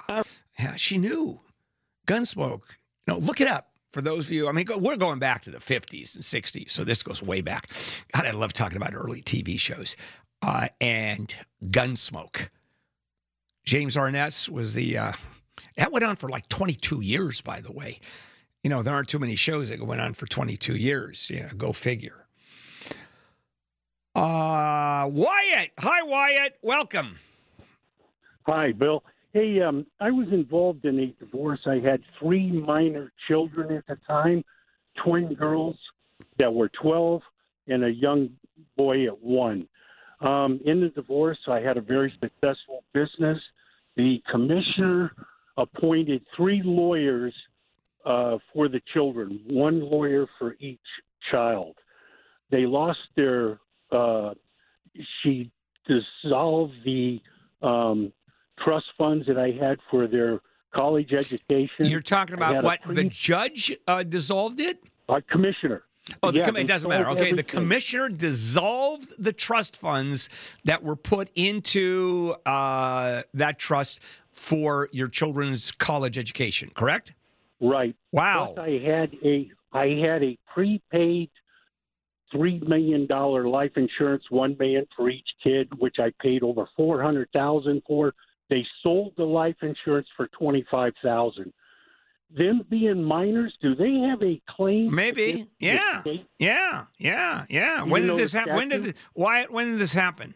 Yeah, 0.60 0.76
she 0.76 0.98
knew. 0.98 1.40
Gunsmoke. 2.08 2.62
Know, 3.08 3.18
look 3.18 3.42
it 3.42 3.48
up 3.48 3.70
for 3.94 4.02
those 4.02 4.28
of 4.28 4.32
you. 4.32 4.48
I 4.48 4.52
mean, 4.52 4.66
go, 4.66 4.78
we're 4.78 4.98
going 4.98 5.20
back 5.20 5.42
to 5.44 5.52
the 5.52 5.60
50s 5.60 6.16
and 6.16 6.24
60s, 6.24 6.70
so 6.70 6.84
this 6.84 7.04
goes 7.04 7.22
way 7.22 7.42
back. 7.42 7.70
God, 8.14 8.26
I 8.26 8.32
love 8.32 8.54
talking 8.54 8.78
about 8.78 8.94
early 8.94 9.22
TV 9.22 9.60
shows. 9.60 9.96
Uh, 10.42 10.68
and 10.82 11.36
Gunsmoke. 11.64 12.50
James 13.66 13.98
Arness 13.98 14.48
was 14.50 14.74
the. 14.74 14.98
Uh, 14.98 15.12
that 15.78 15.92
went 15.92 16.06
on 16.06 16.16
for 16.16 16.30
like 16.30 16.48
22 16.48 17.02
years, 17.02 17.42
by 17.42 17.62
the 17.62 17.72
way. 17.72 18.00
You 18.64 18.70
know, 18.70 18.82
there 18.82 18.94
aren't 18.94 19.10
too 19.10 19.20
many 19.20 19.36
shows 19.36 19.70
that 19.70 19.82
went 19.82 20.02
on 20.02 20.14
for 20.14 20.26
22 20.26 20.76
years. 20.76 21.30
Yeah, 21.34 21.52
go 21.56 21.72
figure. 21.72 22.26
Uh, 24.16 25.10
Wyatt. 25.12 25.72
Hi, 25.80 26.04
Wyatt. 26.04 26.58
Welcome. 26.64 27.20
Hi, 28.46 28.72
Bill. 28.72 29.04
Hey, 29.36 29.60
um, 29.62 29.86
I 30.00 30.12
was 30.12 30.30
involved 30.32 30.86
in 30.86 30.98
a 30.98 31.08
divorce. 31.20 31.60
I 31.66 31.80
had 31.86 32.02
three 32.18 32.50
minor 32.50 33.12
children 33.28 33.76
at 33.76 33.86
the 33.86 33.98
time, 34.08 34.46
twin 35.04 35.34
girls 35.34 35.76
that 36.40 36.54
were 36.54 36.70
12 36.82 37.22
and 37.68 37.84
a 37.84 37.90
young 37.90 38.30
boy 38.78 39.08
at 39.08 39.22
one. 39.22 39.68
Um, 40.22 40.62
in 40.64 40.80
the 40.80 40.88
divorce, 40.88 41.38
I 41.50 41.60
had 41.60 41.76
a 41.76 41.82
very 41.82 42.14
successful 42.22 42.86
business. 42.94 43.38
The 43.98 44.24
commissioner 44.32 45.12
appointed 45.58 46.24
three 46.34 46.62
lawyers 46.64 47.34
uh, 48.06 48.38
for 48.54 48.70
the 48.70 48.80
children, 48.94 49.42
one 49.50 49.82
lawyer 49.82 50.28
for 50.40 50.56
each 50.62 50.80
child. 51.30 51.76
They 52.52 52.66
lost 52.66 53.00
their, 53.18 53.60
uh, 53.92 54.34
she 55.22 55.52
dissolved 55.86 56.76
the 56.86 57.20
um, 57.62 58.14
trust 58.64 58.86
funds 58.98 59.26
that 59.28 59.38
I 59.38 59.52
had 59.52 59.80
for 59.90 60.08
their 60.08 60.40
college 60.74 61.14
education. 61.14 61.86
You're 61.86 62.02
talking 62.02 62.36
about 62.36 62.64
what 62.64 62.80
the 62.88 63.06
judge 63.06 63.76
uh, 63.88 64.04
dissolved 64.04 64.60
it. 64.60 64.84
uh, 65.10 65.22
commissioner. 65.30 65.84
Oh, 66.22 66.30
the 66.32 66.40
Yeah, 66.40 66.46
com- 66.46 66.58
it 66.58 66.68
doesn't 66.68 66.90
matter. 66.90 67.10
Okay, 67.10 67.32
the 67.32 67.42
commissioner 67.44 68.10
dissolved 68.10 69.12
the 69.18 69.34
trust 69.34 69.76
funds 69.76 70.30
that 70.64 70.84
were 70.84 70.96
put 70.96 71.30
into 71.36 72.36
uh, 72.46 73.24
that 73.34 73.58
trust 73.58 74.02
for 74.32 74.88
your 74.92 75.08
children's 75.08 75.72
college 75.72 76.18
education. 76.18 76.70
Correct? 76.76 77.14
Right. 77.60 77.96
Wow. 78.12 78.54
Plus, 78.56 78.68
I 78.68 78.72
had 78.86 79.14
a 79.24 79.50
I 79.74 79.88
had 80.06 80.22
a 80.24 80.38
prepaid 80.54 81.32
three 82.32 82.60
million 82.60 83.08
dollar 83.08 83.48
life 83.48 83.72
insurance, 83.76 84.24
one 84.30 84.56
million 84.60 84.86
for 84.96 85.10
each 85.10 85.28
kid, 85.44 85.70
which 85.80 85.96
I 86.00 86.12
paid 86.22 86.44
over 86.44 86.68
four 86.76 87.02
hundred 87.02 87.30
thousand 87.34 87.82
for. 87.88 88.14
They 88.50 88.66
sold 88.84 89.14
the 89.18 89.24
life 89.24 89.56
insurance 89.62 90.08
for 90.16 90.28
twenty 90.28 90.66
five 90.70 90.94
thousand. 91.04 91.54
Them 92.36 92.64
being 92.70 93.04
minors, 93.04 93.54
do 93.62 93.76
they 93.76 93.94
have 94.10 94.22
a 94.22 94.42
claim? 94.50 94.94
Maybe. 94.94 95.48
Yeah. 95.60 96.02
Yeah. 96.40 96.86
Yeah. 96.98 97.46
Yeah. 97.50 97.86
You 97.86 97.92
When 97.92 98.08
did 98.08 98.18
this 98.18 98.34
happen? 98.34 98.56
When 98.56 98.70
did 98.70 98.82
statute? 98.84 98.98
Wyatt? 99.14 99.52
When 99.52 99.72
did 99.72 99.80
this 99.80 99.94
happen? 99.94 100.36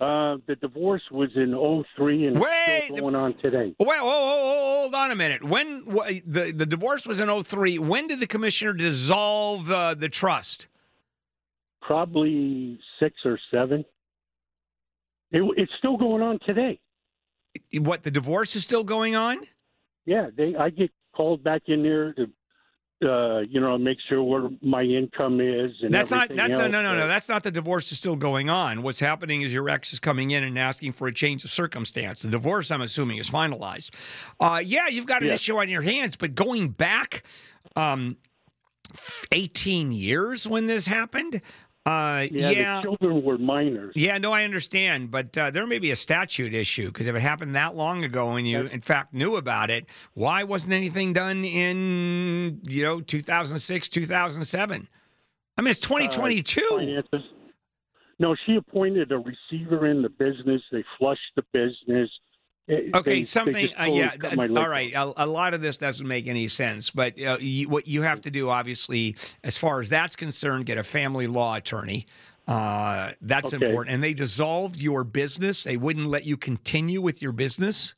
Uh, 0.00 0.38
the 0.48 0.56
divorce 0.56 1.02
was 1.12 1.30
in 1.36 1.52
'03 1.96 2.26
and 2.26 2.36
Wait, 2.40 2.50
it's 2.66 2.84
still 2.86 2.96
going 2.96 3.14
on 3.14 3.34
today. 3.38 3.76
Wait, 3.78 3.86
whoa, 3.86 4.02
whoa, 4.02 4.36
whoa, 4.36 4.80
hold 4.80 4.94
on 4.94 5.12
a 5.12 5.14
minute. 5.14 5.44
When 5.44 5.84
wh- 5.86 6.18
the 6.26 6.52
the 6.54 6.66
divorce 6.66 7.06
was 7.06 7.20
in 7.20 7.28
03, 7.42 7.78
when 7.78 8.08
did 8.08 8.18
the 8.18 8.26
commissioner 8.26 8.72
dissolve 8.72 9.70
uh, 9.70 9.94
the 9.94 10.08
trust? 10.08 10.66
Probably 11.80 12.80
six 12.98 13.14
or 13.24 13.38
seven. 13.52 13.84
It, 15.34 15.42
it's 15.56 15.72
still 15.78 15.96
going 15.96 16.22
on 16.22 16.38
today. 16.46 16.78
What 17.74 18.04
the 18.04 18.10
divorce 18.10 18.54
is 18.54 18.62
still 18.62 18.84
going 18.84 19.16
on? 19.16 19.38
Yeah, 20.06 20.28
they. 20.34 20.54
I 20.54 20.70
get 20.70 20.90
called 21.14 21.42
back 21.42 21.62
in 21.66 21.82
there 21.82 22.12
to, 22.14 22.22
uh, 23.08 23.40
you 23.40 23.60
know, 23.60 23.76
make 23.76 23.98
sure 24.08 24.22
where 24.22 24.48
my 24.62 24.82
income 24.82 25.40
is 25.40 25.72
and 25.82 25.92
That's 25.92 26.12
not. 26.12 26.28
That's 26.28 26.50
no, 26.50 26.60
else. 26.60 26.70
no, 26.70 26.82
no, 26.82 26.96
no. 26.96 27.08
That's 27.08 27.28
not 27.28 27.42
the 27.42 27.50
divorce 27.50 27.90
is 27.90 27.98
still 27.98 28.14
going 28.14 28.48
on. 28.48 28.82
What's 28.82 29.00
happening 29.00 29.42
is 29.42 29.52
your 29.52 29.68
ex 29.68 29.92
is 29.92 29.98
coming 29.98 30.30
in 30.30 30.44
and 30.44 30.56
asking 30.56 30.92
for 30.92 31.08
a 31.08 31.12
change 31.12 31.42
of 31.44 31.50
circumstance. 31.50 32.22
The 32.22 32.28
divorce, 32.28 32.70
I'm 32.70 32.82
assuming, 32.82 33.18
is 33.18 33.28
finalized. 33.28 33.90
Uh, 34.38 34.62
yeah, 34.64 34.86
you've 34.86 35.06
got 35.06 35.22
an 35.22 35.28
Yeah. 35.28 35.34
issue 35.34 35.56
on 35.56 35.68
your 35.68 35.82
hands, 35.82 36.14
but 36.16 36.36
going 36.36 36.68
back, 36.68 37.24
um, 37.74 38.18
18 39.32 39.90
years 39.90 40.46
when 40.46 40.66
this 40.66 40.86
happened. 40.86 41.40
Uh, 41.86 42.26
yeah, 42.30 42.50
yeah, 42.50 42.76
the 42.76 42.82
children 42.82 43.22
were 43.22 43.36
minors. 43.36 43.92
Yeah, 43.94 44.16
no, 44.16 44.32
I 44.32 44.44
understand, 44.44 45.10
but 45.10 45.36
uh, 45.36 45.50
there 45.50 45.66
may 45.66 45.78
be 45.78 45.90
a 45.90 45.96
statute 45.96 46.54
issue 46.54 46.86
because 46.86 47.06
if 47.06 47.14
it 47.14 47.20
happened 47.20 47.54
that 47.56 47.76
long 47.76 48.04
ago 48.04 48.30
and 48.30 48.48
you, 48.48 48.62
in 48.62 48.80
fact, 48.80 49.12
knew 49.12 49.36
about 49.36 49.70
it, 49.70 49.84
why 50.14 50.44
wasn't 50.44 50.72
anything 50.72 51.12
done 51.12 51.44
in 51.44 52.60
you 52.62 52.84
know 52.84 53.00
2006, 53.02 53.88
2007? 53.90 54.88
I 55.58 55.62
mean, 55.62 55.70
it's 55.70 55.80
2022. 55.80 56.60
Finances. 56.70 57.30
No, 58.18 58.34
she 58.46 58.56
appointed 58.56 59.12
a 59.12 59.18
receiver 59.18 59.86
in 59.86 60.00
the 60.00 60.08
business. 60.08 60.62
They 60.72 60.84
flushed 60.98 61.20
the 61.36 61.44
business. 61.52 62.08
It- 62.66 62.94
Okay, 62.94 63.10
they- 63.10 63.16
they 63.18 63.24
something. 63.24 63.54
just 63.66 63.74
Uh, 63.78 63.84
yeah. 63.92 64.10
cut 64.16 64.30
th- 64.30 64.36
my 64.36 64.46
all 64.62 64.68
right. 64.68 64.92
A, 64.94 65.24
a 65.24 65.26
lot 65.26 65.52
of 65.54 65.60
this 65.60 65.76
doesn't 65.76 66.06
make 66.06 66.26
any 66.26 66.48
sense, 66.48 66.90
but 66.90 67.20
uh, 67.20 67.36
you, 67.40 67.68
what 67.68 67.86
you 67.86 68.02
have 68.02 68.20
to 68.22 68.30
do, 68.30 68.48
obviously, 68.48 69.16
as 69.42 69.58
far 69.58 69.80
as 69.80 69.88
that's 69.90 70.16
concerned, 70.16 70.64
get 70.66 70.78
a 70.78 70.82
family 70.82 71.26
law 71.26 71.56
attorney. 71.56 72.06
Uh, 72.48 73.12
that's 73.22 73.52
Okay. 73.52 73.64
important. 73.64 73.94
And 73.94 74.02
they 74.02 74.14
dissolved 74.14 74.80
your 74.80 75.04
business. 75.04 75.64
They 75.64 75.76
wouldn't 75.76 76.06
let 76.06 76.26
you 76.26 76.36
continue 76.36 77.00
with 77.00 77.20
your 77.22 77.32
business. 77.32 77.94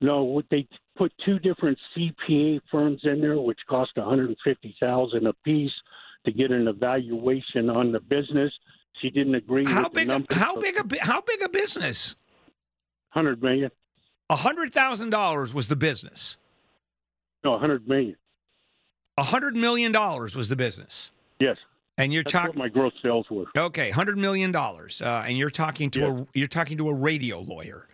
No, 0.00 0.42
they 0.50 0.66
put 0.96 1.12
two 1.24 1.38
different 1.38 1.78
CPA 1.94 2.60
firms 2.70 3.00
in 3.04 3.20
there, 3.20 3.38
which 3.40 3.58
cost 3.68 3.92
one 3.96 4.06
hundred 4.08 4.28
and 4.28 4.36
fifty 4.44 4.74
thousand 4.80 5.26
apiece 5.26 5.72
to 6.26 6.32
get 6.32 6.50
an 6.50 6.68
evaluation 6.68 7.70
on 7.70 7.92
the 7.92 8.00
business. 8.00 8.52
She 9.00 9.10
didn't 9.10 9.34
agree 9.34 9.64
How 9.66 9.88
big? 9.88 10.06
the 10.08 10.14
A, 10.14 10.18
numbers. 10.18 10.36
how 10.36 10.56
big 10.60 10.76
a 10.76 11.04
how 11.04 11.20
big 11.22 11.42
a 11.42 11.48
business? 11.48 12.16
Hundred 13.14 13.42
million? 13.42 13.70
A 14.28 14.36
hundred 14.36 14.72
thousand 14.72 15.10
dollars 15.10 15.54
was 15.54 15.68
the 15.68 15.76
business. 15.76 16.36
No, 17.44 17.54
a 17.54 17.58
hundred 17.58 17.86
million. 17.86 18.16
A 19.16 19.22
hundred 19.22 19.54
million 19.54 19.92
dollars 19.92 20.34
was 20.34 20.48
the 20.48 20.56
business. 20.56 21.12
Yes, 21.38 21.56
And 21.96 22.12
you're 22.12 22.22
talking 22.24 22.58
my 22.58 22.68
gross 22.68 22.92
sales 23.02 23.26
were. 23.30 23.44
okay, 23.56 23.90
hundred 23.90 24.18
million 24.18 24.50
dollars, 24.50 25.00
uh, 25.00 25.24
and 25.26 25.38
you're 25.38 25.50
talking 25.50 25.90
to 25.92 26.06
a 26.06 26.26
you're 26.34 26.48
talking 26.48 26.76
to 26.78 26.88
a 26.88 26.94
radio 26.94 27.38
lawyer. 27.40 27.86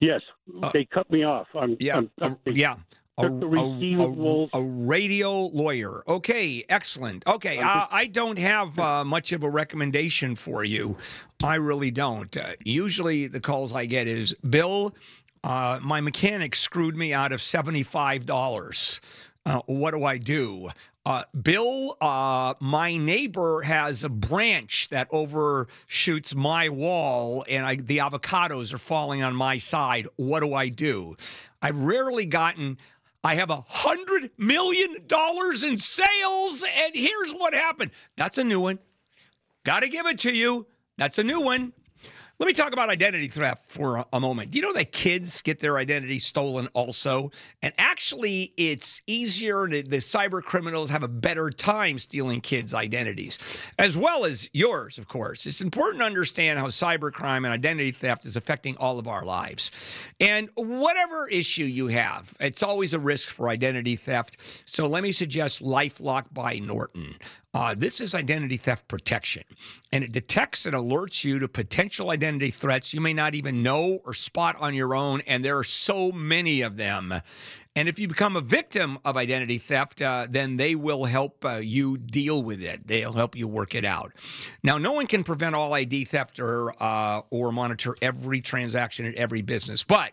Yes, 0.00 0.20
Uh, 0.62 0.70
they 0.74 0.84
cut 0.84 1.10
me 1.10 1.22
off. 1.24 1.46
I'm, 1.54 1.76
Yeah, 1.80 1.98
I'm, 1.98 2.10
a- 2.20 2.36
they 2.44 2.52
yeah. 2.52 2.76
A, 3.18 3.26
a- 3.26 3.28
a- 3.28 4.48
a 4.54 4.62
radio 4.62 5.32
lawyer. 5.46 6.02
Okay, 6.08 6.64
excellent. 6.68 7.22
Okay, 7.26 7.58
uh, 7.58 7.86
I 7.90 8.06
don't 8.06 8.38
have 8.38 8.76
uh, 8.78 9.04
much 9.04 9.32
of 9.32 9.42
a 9.44 9.50
recommendation 9.50 10.34
for 10.34 10.64
you. 10.64 10.96
I 11.42 11.56
really 11.56 11.90
don't. 11.90 12.36
Uh, 12.36 12.52
usually, 12.64 13.26
the 13.26 13.40
calls 13.40 13.74
I 13.74 13.86
get 13.86 14.06
is 14.06 14.34
Bill. 14.48 14.94
Uh, 15.42 15.80
my 15.82 16.00
mechanic 16.00 16.54
screwed 16.54 16.96
me 16.96 17.12
out 17.12 17.32
of 17.32 17.42
seventy-five 17.42 18.26
dollars. 18.26 19.00
Uh, 19.44 19.60
what 19.66 19.90
do 19.90 20.04
I 20.04 20.18
do? 20.18 20.70
Uh, 21.04 21.24
Bill, 21.40 21.96
uh, 22.00 22.54
my 22.60 22.96
neighbor 22.96 23.62
has 23.62 24.04
a 24.04 24.08
branch 24.08 24.88
that 24.90 25.08
overshoots 25.10 26.32
my 26.32 26.68
wall, 26.68 27.44
and 27.48 27.66
I, 27.66 27.74
the 27.74 27.98
avocados 27.98 28.72
are 28.72 28.78
falling 28.78 29.24
on 29.24 29.34
my 29.34 29.56
side. 29.56 30.06
What 30.14 30.40
do 30.40 30.54
I 30.54 30.68
do? 30.68 31.16
I've 31.60 31.82
rarely 31.82 32.24
gotten. 32.24 32.78
I 33.24 33.34
have 33.34 33.50
a 33.50 33.64
hundred 33.66 34.30
million 34.38 35.08
dollars 35.08 35.64
in 35.64 35.76
sales, 35.76 36.62
and 36.62 36.94
here's 36.94 37.32
what 37.32 37.52
happened. 37.52 37.90
That's 38.16 38.38
a 38.38 38.44
new 38.44 38.60
one. 38.60 38.78
Got 39.64 39.80
to 39.80 39.88
give 39.88 40.06
it 40.06 40.18
to 40.20 40.32
you. 40.32 40.66
That's 41.02 41.18
a 41.18 41.24
new 41.24 41.40
one. 41.40 41.72
Let 42.38 42.46
me 42.46 42.52
talk 42.52 42.72
about 42.72 42.88
identity 42.88 43.26
theft 43.26 43.68
for 43.72 44.04
a- 44.12 44.20
moment. 44.20 44.52
Do 44.52 44.58
you 44.58 44.62
know 44.62 44.72
that 44.74 44.92
kids 44.92 45.42
get 45.42 45.58
their 45.58 45.76
identity 45.78 46.20
stolen 46.20 46.68
also? 46.74 47.32
And 47.60 47.72
actually, 47.76 48.52
it's 48.56 49.02
easier. 49.08 49.66
To, 49.66 49.82
the 49.82 49.96
cyber 49.96 50.40
criminals 50.40 50.90
have 50.90 51.02
a 51.02 51.08
better 51.08 51.50
time 51.50 51.98
stealing 51.98 52.40
kids' 52.40 52.72
identities, 52.72 53.66
as 53.80 53.96
well 53.96 54.24
as 54.24 54.48
yours, 54.52 54.96
of 54.96 55.08
course. 55.08 55.44
It's 55.44 55.60
important 55.60 56.02
to 56.02 56.06
understand 56.06 56.60
how 56.60 56.66
cybercrime 56.66 57.38
and 57.38 57.48
identity 57.48 57.90
theft 57.90 58.24
is 58.24 58.36
affecting 58.36 58.76
all 58.76 59.00
of 59.00 59.08
our 59.08 59.24
lives. 59.24 59.72
And 60.20 60.50
whatever 60.54 61.26
issue 61.28 61.64
you 61.64 61.88
have, 61.88 62.32
it's 62.38 62.62
always 62.62 62.94
a 62.94 63.00
risk 63.00 63.28
for 63.28 63.48
identity 63.48 63.96
theft. 63.96 64.62
So 64.66 64.86
let 64.86 65.02
me 65.02 65.10
suggest 65.10 65.64
Lifelock 65.64 66.26
by 66.32 66.60
Norton. 66.60 67.16
Uh, 67.54 67.74
this 67.74 68.00
is 68.00 68.14
identity 68.14 68.56
theft 68.56 68.88
protection, 68.88 69.42
and 69.92 70.02
it 70.02 70.10
detects 70.10 70.64
and 70.64 70.74
alerts 70.74 71.22
you 71.22 71.38
to 71.38 71.46
potential 71.46 72.10
identity 72.10 72.50
threats 72.50 72.94
you 72.94 73.00
may 73.00 73.12
not 73.12 73.34
even 73.34 73.62
know 73.62 74.00
or 74.06 74.14
spot 74.14 74.56
on 74.58 74.74
your 74.74 74.94
own. 74.94 75.20
And 75.26 75.44
there 75.44 75.58
are 75.58 75.64
so 75.64 76.10
many 76.12 76.62
of 76.62 76.78
them. 76.78 77.12
And 77.76 77.88
if 77.88 77.98
you 77.98 78.08
become 78.08 78.36
a 78.36 78.40
victim 78.40 78.98
of 79.04 79.18
identity 79.18 79.58
theft, 79.58 80.00
uh, 80.00 80.26
then 80.30 80.56
they 80.56 80.74
will 80.74 81.04
help 81.04 81.44
uh, 81.44 81.56
you 81.56 81.98
deal 81.98 82.42
with 82.42 82.62
it. 82.62 82.86
They'll 82.86 83.12
help 83.12 83.36
you 83.36 83.48
work 83.48 83.74
it 83.74 83.84
out. 83.84 84.12
Now, 84.62 84.78
no 84.78 84.92
one 84.92 85.06
can 85.06 85.22
prevent 85.22 85.54
all 85.54 85.74
ID 85.74 86.06
theft 86.06 86.40
or 86.40 86.74
uh, 86.82 87.20
or 87.28 87.52
monitor 87.52 87.94
every 88.00 88.40
transaction 88.40 89.04
at 89.04 89.14
every 89.14 89.42
business, 89.42 89.84
but 89.84 90.12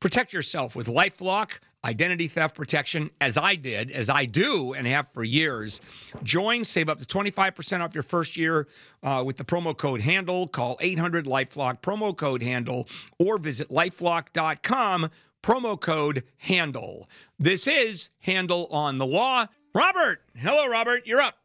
protect 0.00 0.34
yourself 0.34 0.76
with 0.76 0.86
LifeLock 0.86 1.60
identity 1.84 2.26
theft 2.28 2.56
protection, 2.56 3.10
as 3.20 3.36
I 3.36 3.54
did, 3.54 3.90
as 3.90 4.08
I 4.08 4.24
do, 4.24 4.72
and 4.72 4.86
have 4.86 5.08
for 5.08 5.22
years. 5.22 5.80
Join, 6.22 6.64
save 6.64 6.88
up 6.88 6.98
to 6.98 7.04
25% 7.04 7.80
off 7.80 7.94
your 7.94 8.02
first 8.02 8.36
year 8.36 8.66
uh, 9.02 9.22
with 9.24 9.36
the 9.36 9.44
promo 9.44 9.76
code 9.76 10.00
HANDLE. 10.00 10.48
Call 10.48 10.76
800 10.80 11.26
Lifelock, 11.26 11.80
promo 11.82 12.16
code 12.16 12.42
HANDLE, 12.42 12.88
or 13.18 13.38
visit 13.38 13.68
lifelock.com, 13.68 15.10
promo 15.42 15.78
code 15.80 16.24
HANDLE. 16.38 17.08
This 17.38 17.66
is 17.66 18.10
Handle 18.20 18.66
on 18.70 18.98
the 18.98 19.06
Law. 19.06 19.46
Robert, 19.74 20.22
hello, 20.36 20.66
Robert, 20.68 21.06
you're 21.06 21.20
up. 21.20 21.38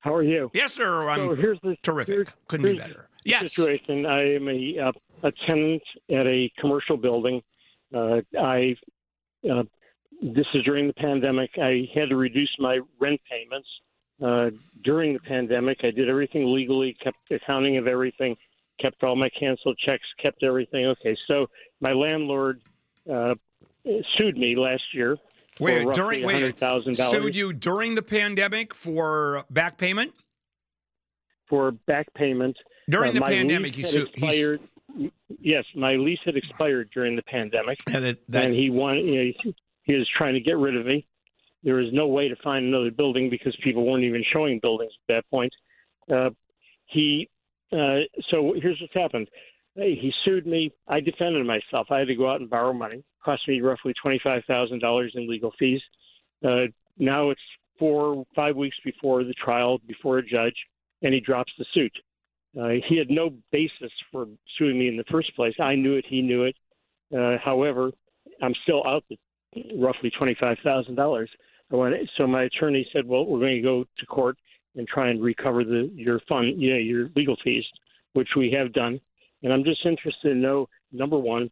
How 0.00 0.14
are 0.14 0.22
you? 0.22 0.50
Yes, 0.54 0.72
sir. 0.74 1.08
I'm 1.10 1.26
so 1.28 1.34
here's 1.34 1.58
the 1.62 1.76
terrific. 1.82 2.14
here's- 2.14 2.28
Couldn't 2.46 2.66
be 2.66 2.78
better. 2.78 3.08
Yes. 3.24 3.52
Situation. 3.52 4.06
I 4.06 4.34
am 4.36 4.48
a 4.48 4.78
uh, 4.78 4.92
a 5.24 5.32
tenant 5.46 5.82
at 6.10 6.26
a 6.26 6.50
commercial 6.58 6.96
building. 6.96 7.42
Uh, 7.92 8.20
I 8.38 8.76
uh, 9.50 9.62
this 10.22 10.46
is 10.54 10.64
during 10.64 10.86
the 10.86 10.94
pandemic. 10.94 11.50
I 11.60 11.88
had 11.94 12.08
to 12.10 12.16
reduce 12.16 12.54
my 12.58 12.80
rent 13.00 13.20
payments. 13.30 13.68
Uh, 14.20 14.50
during 14.82 15.12
the 15.12 15.20
pandemic, 15.20 15.78
I 15.84 15.90
did 15.92 16.08
everything 16.08 16.52
legally, 16.52 16.96
kept 17.02 17.18
accounting 17.30 17.76
of 17.76 17.86
everything, 17.86 18.36
kept 18.80 19.02
all 19.04 19.14
my 19.14 19.28
canceled 19.38 19.78
checks, 19.78 20.04
kept 20.20 20.42
everything. 20.42 20.86
Okay, 20.86 21.16
so 21.28 21.46
my 21.80 21.92
landlord 21.92 22.60
uh, 23.10 23.34
sued 24.16 24.36
me 24.36 24.56
last 24.56 24.82
year 24.92 25.16
Wait, 25.60 25.86
during 25.94 26.24
wait, 26.24 26.32
hundred 26.34 26.56
thousand 26.56 26.96
sued 26.96 27.36
you 27.36 27.52
during 27.52 27.94
the 27.94 28.02
pandemic 28.02 28.74
for 28.74 29.44
back 29.50 29.78
payment? 29.78 30.12
for 31.48 31.70
back 31.72 32.12
payment. 32.14 32.56
During 32.90 33.10
Uh, 33.10 33.14
the 33.14 33.20
pandemic, 33.22 33.74
he 33.74 33.82
sued. 33.82 34.10
he-. 34.14 34.58
Yes, 35.40 35.64
my 35.74 35.94
lease 35.94 36.18
had 36.24 36.36
expired 36.36 36.90
during 36.92 37.16
the 37.16 37.22
pandemic, 37.22 37.78
Yeah, 37.88 38.00
that, 38.00 38.18
that, 38.28 38.46
and 38.46 38.54
he 38.54 38.70
wanted. 38.70 39.04
You 39.04 39.14
know, 39.14 39.32
he, 39.42 39.54
he 39.84 39.94
was 39.94 40.08
trying 40.16 40.34
to 40.34 40.40
get 40.40 40.56
rid 40.56 40.76
of 40.76 40.86
me. 40.86 41.06
There 41.62 41.74
was 41.74 41.92
no 41.92 42.06
way 42.06 42.28
to 42.28 42.36
find 42.42 42.64
another 42.64 42.90
building 42.90 43.30
because 43.30 43.56
people 43.62 43.86
weren't 43.86 44.04
even 44.04 44.24
showing 44.32 44.60
buildings 44.60 44.92
at 45.08 45.14
that 45.14 45.30
point. 45.30 45.52
Uh, 46.12 46.30
he. 46.86 47.28
Uh, 47.70 48.00
so 48.30 48.54
here's 48.60 48.80
what's 48.80 48.94
happened. 48.94 49.28
Hey, 49.74 49.94
He 49.94 50.12
sued 50.24 50.46
me. 50.46 50.72
I 50.88 51.00
defended 51.00 51.46
myself. 51.46 51.88
I 51.90 51.98
had 51.98 52.08
to 52.08 52.14
go 52.14 52.30
out 52.30 52.40
and 52.40 52.48
borrow 52.48 52.72
money. 52.72 52.96
It 52.96 53.04
Cost 53.24 53.46
me 53.46 53.60
roughly 53.60 53.92
twenty-five 54.02 54.42
thousand 54.46 54.80
dollars 54.80 55.12
in 55.14 55.28
legal 55.28 55.52
fees. 55.58 55.82
Uh, 56.44 56.66
now 56.96 57.30
it's 57.30 57.40
four, 57.78 58.24
five 58.34 58.56
weeks 58.56 58.76
before 58.84 59.22
the 59.24 59.34
trial, 59.34 59.78
before 59.86 60.18
a 60.18 60.22
judge, 60.22 60.56
and 61.02 61.14
he 61.14 61.20
drops 61.20 61.52
the 61.58 61.66
suit. 61.74 61.92
Uh, 62.58 62.68
he 62.88 62.96
had 62.96 63.10
no 63.10 63.30
basis 63.52 63.92
for 64.10 64.26
suing 64.58 64.78
me 64.78 64.88
in 64.88 64.96
the 64.96 65.04
first 65.10 65.34
place. 65.36 65.54
I 65.60 65.74
knew 65.74 65.94
it. 65.96 66.04
He 66.08 66.22
knew 66.22 66.44
it. 66.44 66.56
Uh, 67.16 67.36
however, 67.42 67.90
I'm 68.42 68.54
still 68.62 68.86
out 68.86 69.04
the 69.08 69.16
roughly 69.76 70.10
twenty-five 70.16 70.58
thousand 70.64 70.94
dollars. 70.94 71.30
So 71.70 72.26
my 72.26 72.42
attorney 72.44 72.88
said, 72.92 73.06
"Well, 73.06 73.26
we're 73.26 73.40
going 73.40 73.56
to 73.56 73.62
go 73.62 73.84
to 73.98 74.06
court 74.06 74.38
and 74.76 74.86
try 74.88 75.08
and 75.10 75.22
recover 75.22 75.64
the 75.64 75.90
your 75.94 76.20
fund, 76.28 76.60
you 76.60 76.70
know, 76.70 76.78
your 76.78 77.10
legal 77.14 77.36
fees, 77.44 77.64
which 78.14 78.28
we 78.36 78.50
have 78.52 78.72
done." 78.72 79.00
And 79.42 79.52
I'm 79.52 79.62
just 79.64 79.84
interested 79.86 80.30
to 80.30 80.34
know, 80.34 80.68
number 80.90 81.18
one, 81.18 81.50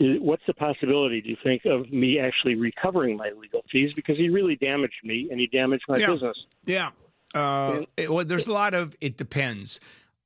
what's 0.00 0.42
the 0.46 0.54
possibility, 0.54 1.20
do 1.20 1.28
you 1.28 1.36
think, 1.44 1.64
of 1.66 1.90
me 1.92 2.18
actually 2.18 2.56
recovering 2.56 3.16
my 3.16 3.30
legal 3.38 3.62
fees 3.70 3.92
because 3.94 4.16
he 4.16 4.28
really 4.28 4.56
damaged 4.56 5.00
me 5.04 5.28
and 5.30 5.38
he 5.38 5.46
damaged 5.46 5.84
my 5.88 5.98
Yeah. 5.98 6.06
business? 6.14 6.36
Yeah. 6.64 6.90
Uh, 7.34 7.84
it- 7.96 8.10
well, 8.10 8.24
there's 8.24 8.48
a 8.48 8.52
lot 8.52 8.74
of 8.74 8.96
it 9.00 9.16
depends. 9.16 9.78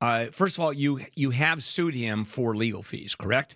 Uh, 0.02 0.26
first 0.32 0.58
of 0.58 0.64
all, 0.64 0.72
you 0.72 0.98
you 1.14 1.30
have 1.30 1.62
sued 1.62 1.94
him 1.94 2.24
for 2.24 2.56
legal 2.56 2.82
fees, 2.82 3.14
correct? 3.14 3.54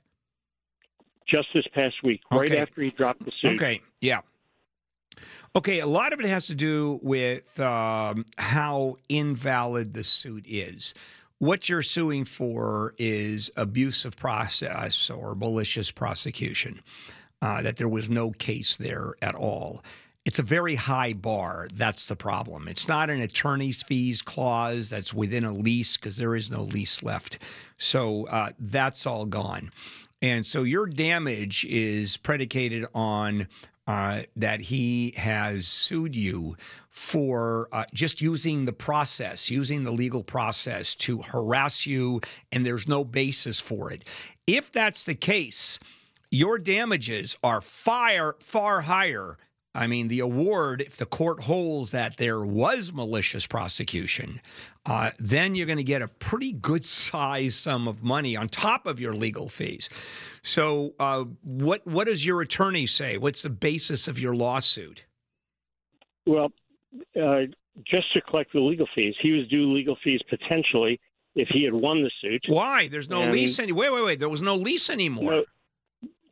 Just 1.29 1.49
this 1.53 1.67
past 1.75 1.97
week, 2.05 2.21
right 2.31 2.53
Okay. 2.53 2.61
after 2.61 2.83
he 2.83 2.91
dropped 2.91 3.25
the 3.25 3.33
suit. 3.41 3.57
Okay. 3.61 3.81
Yeah. 4.01 4.21
Okay. 5.57 5.81
A 5.81 5.87
lot 5.89 6.13
of 6.13 6.21
it 6.21 6.27
has 6.27 6.47
to 6.47 6.55
do 6.55 7.01
with 7.03 7.59
um, 7.59 8.25
how 8.39 8.95
invalid 9.09 9.93
the 9.93 10.05
suit 10.05 10.45
is. 10.47 10.95
What 11.39 11.69
you're 11.69 11.83
suing 11.83 12.25
for 12.25 12.95
is 12.97 13.51
abuse 13.57 14.05
of 14.05 14.17
process 14.17 15.11
or 15.11 15.35
malicious 15.35 15.91
prosecution. 15.91 16.81
Uh, 17.43 17.61
that 17.61 17.77
there 17.77 17.89
was 17.89 18.09
no 18.09 18.31
case 18.31 18.77
there 18.79 19.15
at 19.21 19.35
all. 19.35 19.85
It's 20.27 20.41
a 20.41 20.43
very 20.43 20.75
high 20.75 21.13
bar. 21.13 21.69
That's 21.73 22.07
the 22.07 22.17
problem. 22.17 22.67
It's 22.67 22.89
not 22.89 23.11
an 23.11 23.21
attorney's 23.21 23.85
fees 23.85 24.23
clause 24.23 24.91
that's 24.91 25.15
within 25.15 25.45
a 25.45 25.53
lease 25.53 25.97
because 25.97 26.17
there 26.17 26.35
is 26.35 26.51
no 26.51 26.65
lease 26.65 27.05
left. 27.05 27.39
So 27.79 28.27
uh, 28.27 28.51
that's 28.59 29.07
all 29.07 29.25
gone. 29.25 29.71
And 30.21 30.45
so 30.45 30.65
your 30.65 30.89
damage 30.89 31.65
is 31.67 32.17
predicated 32.17 32.87
on 32.93 33.47
uh, 33.87 34.23
that 34.35 34.63
he 34.63 35.15
has 35.17 35.69
sued 35.69 36.17
you 36.17 36.57
for 36.91 37.69
uh, 37.71 37.85
just 37.95 38.21
using 38.21 38.65
the 38.65 38.73
process, 38.73 39.49
using 39.49 39.85
the 39.85 39.93
legal 39.93 40.25
process 40.25 40.97
to 40.97 41.19
harass 41.19 41.87
you, 41.87 42.21
and 42.51 42.67
there's 42.67 42.89
no 42.89 43.05
basis 43.05 43.61
for 43.61 43.93
it. 43.93 44.03
If 44.49 44.73
that's 44.73 45.05
the 45.05 45.15
case, 45.15 45.79
your 46.33 46.59
damages 46.59 47.37
are 47.45 47.61
far, 47.61 48.35
far 48.41 48.81
higher. 48.81 49.39
I 49.77 49.87
mean, 49.87 50.09
the 50.09 50.21
award, 50.21 50.81
if 50.81 50.97
the 50.97 51.07
court 51.07 51.43
holds 51.43 51.91
that 51.91 52.17
there 52.17 52.45
was 52.45 52.93
malicious 52.93 53.47
prosecution, 53.47 54.41
uh, 54.87 55.11
then 55.19 55.55
you're 55.55 55.67
going 55.67 55.79
to 55.79 55.85
get 55.85 56.01
a 56.03 56.09
pretty 56.09 56.53
good 56.53 56.85
size 56.85 57.55
sum 57.55 57.87
of 57.87 58.03
money 58.03 58.37
on 58.37 58.49
top 58.49 58.87
of 58.87 58.99
your 58.99 59.13
legal 59.15 59.49
fees. 59.49 59.89
So, 60.43 60.95
uh, 60.99 61.25
what 61.43 61.87
what 61.87 62.07
does 62.07 62.25
your 62.25 62.41
attorney 62.41 62.87
say? 62.87 63.19
What's 63.19 63.43
the 63.43 63.51
basis 63.51 64.09
of 64.09 64.19
your 64.19 64.35
lawsuit? 64.35 65.05
Well, 66.27 66.53
uh, 67.21 67.43
just 67.85 68.13
to 68.15 68.21
collect 68.23 68.53
the 68.53 68.61
legal 68.61 68.89
fees, 68.95 69.15
he 69.21 69.33
was 69.33 69.47
due 69.49 69.73
legal 69.73 69.97
fees 70.03 70.21
potentially 70.29 70.99
if 71.35 71.49
he 71.49 71.65
had 71.65 71.75
won 71.75 72.03
the 72.03 72.11
suit. 72.23 72.45
Why? 72.49 72.89
There's 72.89 73.11
no 73.11 73.23
And- 73.23 73.33
lease 73.33 73.59
any. 73.59 73.73
Wait, 73.73 73.93
wait, 73.93 74.05
wait. 74.05 74.19
There 74.21 74.29
was 74.29 74.43
no 74.43 74.57
lease 74.57 74.89
anymore. 74.89 75.31
No, 75.33 75.45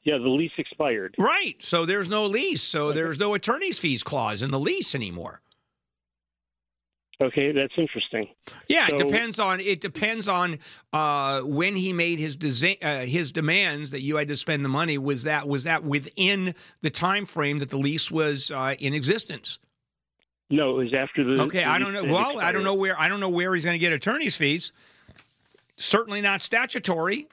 yeah, 0.05 0.19
the 0.19 0.29
lease 0.29 0.53
expired. 0.59 1.15
Right. 1.19 1.61
So 1.63 1.87
there's 1.87 2.09
no 2.09 2.27
lease. 2.27 2.63
So 2.63 2.93
there's 2.93 3.19
no 3.19 3.35
attorney's 3.35 3.79
fees 3.79 4.03
clause 4.03 4.43
in 4.43 4.51
the 4.51 4.61
lease 4.61 4.95
anymore. 4.95 5.41
Okay, 7.21 7.53
that's 7.53 7.73
interesting. 7.79 8.29
Yeah, 8.69 8.89
it 8.89 8.99
depends 8.99 9.39
on 9.39 9.61
it 9.61 9.81
depends 9.81 10.29
on 10.29 10.59
uh, 10.93 11.43
when 11.43 11.77
he 11.77 11.93
made 11.93 12.19
his 12.19 12.37
desi- 12.37 12.85
uh, 12.85 13.07
his 13.07 13.31
demands 13.31 13.93
that 13.93 14.01
you 14.01 14.17
had 14.17 14.29
to 14.29 14.37
spend 14.37 14.65
the 14.65 14.69
money. 14.69 14.99
Was 14.99 15.23
that 15.23 15.47
was 15.47 15.65
that 15.65 15.85
within 15.85 16.55
the 16.83 16.91
time 16.91 17.25
frame 17.25 17.61
that 17.61 17.71
the 17.71 17.79
lease 17.79 18.11
was 18.11 18.51
uh, 18.51 18.75
in 18.81 18.95
existence? 18.95 19.59
No, 20.51 20.73
it 20.73 20.85
was 20.85 20.95
after 20.95 21.25
the. 21.25 21.43
Okay, 21.45 21.61
the 21.61 21.71
I 21.71 21.79
don't 21.79 21.93
know. 21.93 22.05
Well, 22.05 22.41
I 22.41 22.51
don't 22.51 22.65
know 22.65 22.75
where 22.75 22.99
I 22.99 23.09
don't 23.09 23.21
know 23.21 23.31
where 23.31 23.55
he's 23.55 23.65
going 23.65 23.77
to 23.77 23.79
get 23.79 23.93
attorney's 23.93 24.37
fees. 24.37 24.73
Certainly 25.77 26.21
not 26.21 26.43
statutory. 26.43 27.29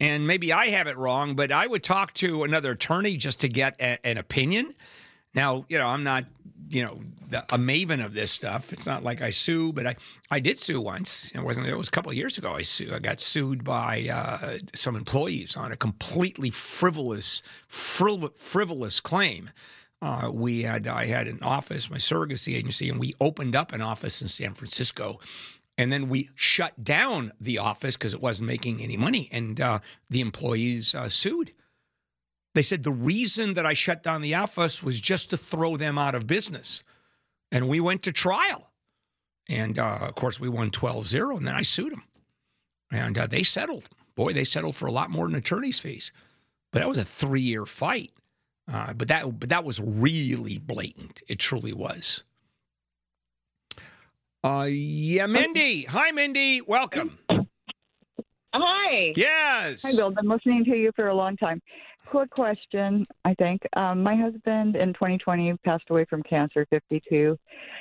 And 0.00 0.26
maybe 0.26 0.52
I 0.52 0.68
have 0.70 0.86
it 0.86 0.96
wrong, 0.96 1.36
but 1.36 1.52
I 1.52 1.66
would 1.66 1.84
talk 1.84 2.14
to 2.14 2.44
another 2.44 2.70
attorney 2.72 3.16
just 3.18 3.40
to 3.42 3.48
get 3.48 3.76
a, 3.80 4.04
an 4.06 4.16
opinion. 4.16 4.74
Now, 5.34 5.66
you 5.68 5.78
know, 5.78 5.86
I'm 5.86 6.02
not, 6.02 6.24
you 6.70 6.84
know, 6.84 7.00
the- 7.28 7.42
a 7.54 7.58
maven 7.58 8.04
of 8.04 8.14
this 8.14 8.30
stuff. 8.32 8.72
It's 8.72 8.86
not 8.86 9.02
like 9.04 9.20
I 9.20 9.30
sue, 9.30 9.72
but 9.72 9.86
I, 9.86 9.94
I 10.30 10.40
did 10.40 10.58
sue 10.58 10.80
once. 10.80 11.30
It 11.34 11.40
wasn't. 11.42 11.68
It 11.68 11.76
was 11.76 11.88
a 11.88 11.90
couple 11.90 12.10
of 12.10 12.16
years 12.16 12.38
ago. 12.38 12.54
I 12.54 12.62
sue. 12.62 12.90
I 12.94 12.98
got 12.98 13.20
sued 13.20 13.62
by 13.62 14.08
uh, 14.08 14.58
some 14.74 14.96
employees 14.96 15.54
on 15.56 15.70
a 15.70 15.76
completely 15.76 16.50
frivolous, 16.50 17.42
frivol- 17.68 18.36
frivolous 18.36 19.00
claim. 19.00 19.50
Uh, 20.02 20.30
we 20.32 20.62
had 20.62 20.86
I 20.88 21.04
had 21.06 21.28
an 21.28 21.40
office, 21.42 21.90
my 21.90 21.98
surrogacy 21.98 22.56
agency, 22.56 22.88
and 22.88 22.98
we 22.98 23.12
opened 23.20 23.54
up 23.54 23.72
an 23.72 23.82
office 23.82 24.22
in 24.22 24.28
San 24.28 24.54
Francisco, 24.54 25.18
and 25.80 25.90
then 25.90 26.10
we 26.10 26.28
shut 26.34 26.84
down 26.84 27.32
the 27.40 27.56
office 27.56 27.96
because 27.96 28.12
it 28.12 28.20
wasn't 28.20 28.46
making 28.46 28.82
any 28.82 28.98
money, 28.98 29.30
and 29.32 29.58
uh, 29.62 29.78
the 30.10 30.20
employees 30.20 30.94
uh, 30.94 31.08
sued. 31.08 31.54
They 32.54 32.60
said 32.60 32.82
the 32.82 32.92
reason 32.92 33.54
that 33.54 33.64
I 33.64 33.72
shut 33.72 34.02
down 34.02 34.20
the 34.20 34.34
office 34.34 34.82
was 34.82 35.00
just 35.00 35.30
to 35.30 35.38
throw 35.38 35.78
them 35.78 35.96
out 35.96 36.14
of 36.14 36.26
business, 36.26 36.82
and 37.50 37.66
we 37.66 37.80
went 37.80 38.02
to 38.02 38.12
trial, 38.12 38.70
and 39.48 39.78
uh, 39.78 40.00
of 40.02 40.16
course 40.16 40.38
we 40.38 40.50
won 40.50 40.70
12-0, 40.70 41.38
and 41.38 41.46
then 41.46 41.54
I 41.54 41.62
sued 41.62 41.92
them, 41.92 42.04
and 42.92 43.16
uh, 43.16 43.26
they 43.26 43.42
settled. 43.42 43.88
Boy, 44.16 44.34
they 44.34 44.44
settled 44.44 44.76
for 44.76 44.84
a 44.84 44.92
lot 44.92 45.08
more 45.08 45.26
than 45.26 45.36
attorney's 45.36 45.78
fees, 45.78 46.12
but 46.72 46.80
that 46.80 46.88
was 46.88 46.98
a 46.98 47.06
three-year 47.06 47.64
fight. 47.64 48.12
Uh, 48.70 48.92
but 48.92 49.08
that 49.08 49.40
but 49.40 49.48
that 49.48 49.64
was 49.64 49.80
really 49.80 50.58
blatant. 50.58 51.22
It 51.26 51.38
truly 51.38 51.72
was. 51.72 52.22
Uh, 54.42 54.66
yeah, 54.70 55.26
Mindy. 55.26 55.82
Hi, 55.82 56.10
Mindy. 56.12 56.62
Welcome. 56.62 57.18
Hi. 58.54 59.12
Yes. 59.14 59.82
Hi, 59.82 59.92
Bill. 59.92 60.10
Been 60.10 60.28
listening 60.28 60.64
to 60.64 60.76
you 60.76 60.90
for 60.96 61.08
a 61.08 61.14
long 61.14 61.36
time. 61.36 61.60
Quick 62.06 62.30
question, 62.30 63.06
I 63.24 63.34
think. 63.34 63.60
Um, 63.76 64.02
my 64.02 64.16
husband 64.16 64.76
in 64.76 64.94
2020 64.94 65.54
passed 65.64 65.84
away 65.90 66.06
from 66.06 66.22
cancer, 66.22 66.66
52. 66.70 67.38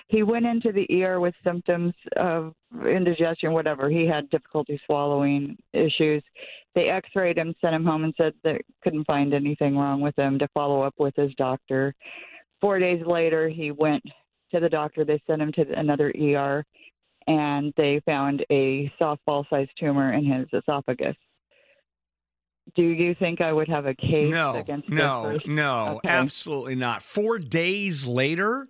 He 0.10 0.24
went 0.24 0.46
into 0.46 0.74
the 0.74 1.04
ER 1.04 1.22
with 1.22 1.34
symptoms 1.44 1.94
of 2.18 2.54
indigestion, 2.86 3.54
whatever. 3.54 3.90
He 3.90 4.06
had 4.06 4.30
difficulty 4.30 4.80
swallowing 4.86 5.58
issues. 5.72 6.22
They 6.76 6.90
x 6.90 7.10
rayed 7.16 7.38
him, 7.38 7.56
sent 7.62 7.74
him 7.74 7.86
home, 7.86 8.04
and 8.04 8.14
said 8.18 8.34
they 8.44 8.60
couldn't 8.84 9.06
find 9.06 9.34
anything 9.34 9.78
wrong 9.78 10.02
with 10.02 10.18
him 10.20 10.38
to 10.40 10.48
follow 10.54 10.82
up 10.82 10.96
with 11.00 11.16
his 11.16 11.34
doctor. 11.36 11.96
Four 12.62 12.80
days 12.80 13.02
later, 13.08 13.48
he 13.48 13.72
went 13.72 14.04
to 14.52 14.60
the 14.60 14.70
doctor. 14.70 15.06
They 15.06 15.22
sent 15.28 15.42
him 15.42 15.52
to 15.54 15.66
another 15.78 16.12
ER, 16.20 16.66
and 17.28 17.74
they 17.78 18.02
found 18.06 18.46
a 18.52 18.92
softball 19.00 19.46
sized 19.50 19.72
tumor 19.80 20.14
in 20.14 20.26
his 20.26 20.48
esophagus. 20.54 21.16
Do 22.76 22.84
you 22.84 23.16
think 23.16 23.42
I 23.42 23.52
would 23.52 23.68
have 23.68 23.86
a 23.88 23.96
case 23.96 24.32
No, 24.32 24.58
against 24.58 24.90
no, 24.90 25.40
no, 25.46 25.96
Okay. 25.98 26.10
absolutely 26.10 26.76
not. 26.76 27.02
Four 27.02 27.40
days 27.40 28.06
later. 28.06 28.68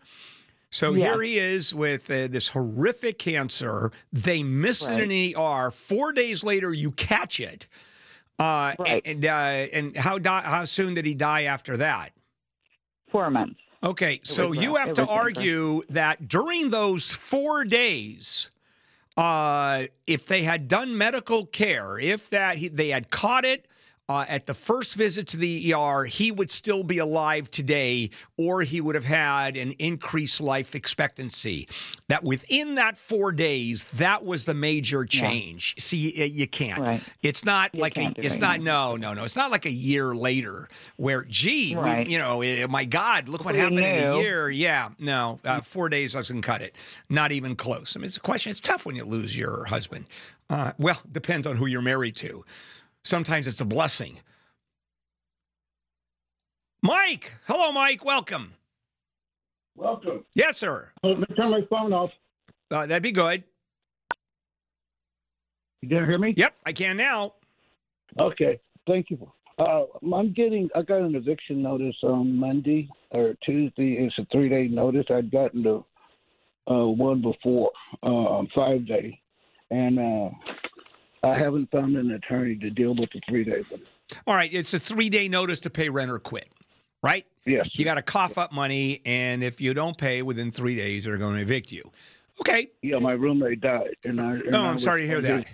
So 0.71 0.93
Yeah. 0.93 1.13
here 1.13 1.21
he 1.23 1.37
is 1.39 1.73
with 1.73 2.09
uh, 2.11 2.27
this 2.27 2.49
horrific 2.49 3.17
cancer. 3.19 3.91
They 4.13 4.43
miss 4.43 4.87
it 4.87 4.99
in 4.99 5.11
an 5.11 5.33
ER. 5.35 5.71
Four 5.71 6.13
days 6.13 6.43
later, 6.43 6.71
you 6.71 6.91
catch 6.91 7.39
it. 7.39 7.67
Uh, 8.37 8.73
And 9.05 9.25
uh, 9.25 9.29
and 9.29 9.97
how 9.97 10.17
di- 10.19 10.43
how 10.43 10.63
soon 10.65 10.93
did 10.93 11.05
he 11.05 11.13
die 11.15 11.43
after 11.43 11.75
that? 11.77 12.13
Four 13.11 13.29
months. 13.31 13.59
Okay, 13.81 14.19
so 14.23 14.49
was 14.49 14.59
you 14.59 14.75
rough. 14.75 14.87
have 14.87 14.95
to 14.95 15.05
argue 15.07 15.81
that 15.89 16.27
during 16.27 16.69
those 16.69 17.11
four 17.11 17.63
days, 17.63 18.49
uh, 19.15 19.83
if 20.05 20.25
they 20.25 20.43
had 20.43 20.67
done 20.67 20.97
medical 20.97 21.45
care, 21.45 21.97
if 21.97 22.29
that 22.31 22.57
he, 22.57 22.67
they 22.67 22.89
had 22.89 23.09
caught 23.09 23.45
it 23.45 23.65
uh, 24.09 24.25
at 24.27 24.47
the 24.47 24.55
first 24.55 24.95
visit 24.95 25.27
to 25.27 25.37
the 25.37 25.71
ER, 25.73 26.03
he 26.03 26.31
would 26.31 26.49
still 26.49 26.83
be 26.83 26.97
alive 26.97 27.47
today, 27.51 28.09
or 28.37 28.63
he 28.63 28.81
would 28.81 28.95
have 28.95 29.05
had 29.05 29.55
an 29.55 29.71
increased 29.73 30.41
life 30.41 30.73
expectancy. 30.73 31.67
That 32.07 32.23
within 32.23 32.73
that 32.75 32.97
four 32.97 33.31
days, 33.31 33.83
that 33.93 34.25
was 34.25 34.45
the 34.45 34.55
major 34.55 35.05
change. 35.05 35.75
See, 35.77 36.11
y- 36.17 36.23
you 36.23 36.47
can't. 36.47 36.79
Right. 36.81 37.03
It's 37.21 37.45
not 37.45 37.75
like 37.75 37.97
a, 37.99 38.11
it's 38.17 38.37
it, 38.37 38.41
not 38.41 38.61
no 38.61 38.95
no 38.95 39.13
no. 39.13 39.23
It's 39.25 39.35
not 39.35 39.51
like 39.51 39.67
a 39.67 39.71
year 39.71 40.15
later 40.15 40.67
where 40.97 41.23
gee, 41.25 41.75
we- 41.75 42.05
you 42.07 42.17
know, 42.17 42.41
eh, 42.41 42.65
my 42.67 42.85
God, 42.85 43.29
look 43.29 43.45
what 43.45 43.53
We 43.53 43.59
happened 43.59 43.79
in 43.85 43.85
a 44.15 44.17
year. 44.19 44.49
Yeah, 44.49 44.89
no, 44.97 45.39
uh, 45.45 45.61
four 45.61 45.87
days 45.87 46.13
doesn't 46.13 46.41
cut 46.41 46.63
it. 46.63 46.75
Not 47.09 47.31
even 47.31 47.55
close. 47.55 47.95
I 47.95 47.99
mean, 47.99 48.07
it's 48.07 48.17
a 48.17 48.21
question. 48.21 48.49
It's 48.49 48.59
tough 48.59 48.87
when 48.87 48.95
you 48.95 49.03
lose 49.05 49.37
your 49.37 49.65
husband. 49.65 50.05
Uh, 50.49 50.71
well, 50.79 50.99
depends 51.11 51.45
on 51.45 51.55
who 51.57 51.67
you're 51.67 51.83
married 51.83 52.15
to. 52.15 52.43
Sometimes 53.03 53.47
it's 53.47 53.61
a 53.61 53.65
blessing. 53.65 54.19
Mike, 56.81 57.33
hello, 57.45 57.71
Mike. 57.71 58.05
Welcome. 58.05 58.53
Welcome. 59.75 60.25
Yes, 60.35 60.57
sir. 60.57 60.89
Let 61.03 61.19
me 61.19 61.25
turn 61.35 61.51
my 61.51 61.61
phone 61.69 61.93
off. 61.93 62.11
Uh, 62.71 62.85
that'd 62.85 63.03
be 63.03 63.11
good. 63.11 63.43
You 65.81 65.89
didn't 65.89 66.09
hear 66.09 66.17
me? 66.17 66.33
Yep, 66.35 66.53
I 66.65 66.73
can 66.73 66.97
now. 66.97 67.33
Okay. 68.19 68.59
Thank 68.87 69.09
you. 69.09 69.31
Uh, 69.57 69.83
I'm 70.13 70.33
getting. 70.33 70.69
I 70.75 70.81
got 70.81 71.01
an 71.01 71.15
eviction 71.15 71.61
notice 71.61 71.95
on 72.03 72.35
Monday 72.35 72.89
or 73.11 73.35
Tuesday. 73.45 73.93
It's 73.99 74.17
a 74.17 74.25
three 74.31 74.49
day 74.49 74.67
notice. 74.67 75.05
I'd 75.09 75.31
gotten 75.31 75.63
the 75.63 75.83
uh, 76.71 76.85
one 76.87 77.21
before 77.21 77.71
uh, 78.03 78.43
five 78.55 78.87
day, 78.87 79.19
and 79.69 79.99
uh, 79.99 80.29
I 81.23 81.37
haven't 81.37 81.69
found 81.71 81.95
an 81.97 82.11
attorney 82.11 82.55
to 82.57 82.69
deal 82.69 82.95
with 82.95 83.09
the 83.11 83.21
three 83.27 83.43
days. 83.43 83.65
All 84.25 84.35
right, 84.35 84.51
it's 84.53 84.73
a 84.73 84.79
three 84.79 85.09
day 85.09 85.27
notice 85.27 85.59
to 85.61 85.69
pay 85.69 85.89
rent 85.89 86.09
or 86.11 86.19
quit, 86.19 86.49
right? 87.03 87.25
Yes. 87.45 87.67
You 87.73 87.85
got 87.85 87.95
to 87.95 88.01
cough 88.01 88.37
up 88.37 88.51
money, 88.51 89.01
and 89.05 89.43
if 89.43 89.59
you 89.61 89.73
don't 89.73 89.97
pay 89.97 90.21
within 90.21 90.51
three 90.51 90.75
days, 90.75 91.05
they're 91.05 91.17
going 91.17 91.35
to 91.35 91.41
evict 91.41 91.71
you. 91.71 91.83
Okay. 92.41 92.69
Yeah, 92.81 92.99
my 92.99 93.13
roommate 93.13 93.59
died, 93.61 93.95
and 94.03 94.19
I. 94.21 94.33
and 94.33 94.55
Oh, 94.55 94.63
I 94.63 94.67
I'm 94.67 94.73
was- 94.75 94.83
sorry 94.83 95.01
to 95.01 95.07
hear 95.07 95.21
that. 95.21 95.45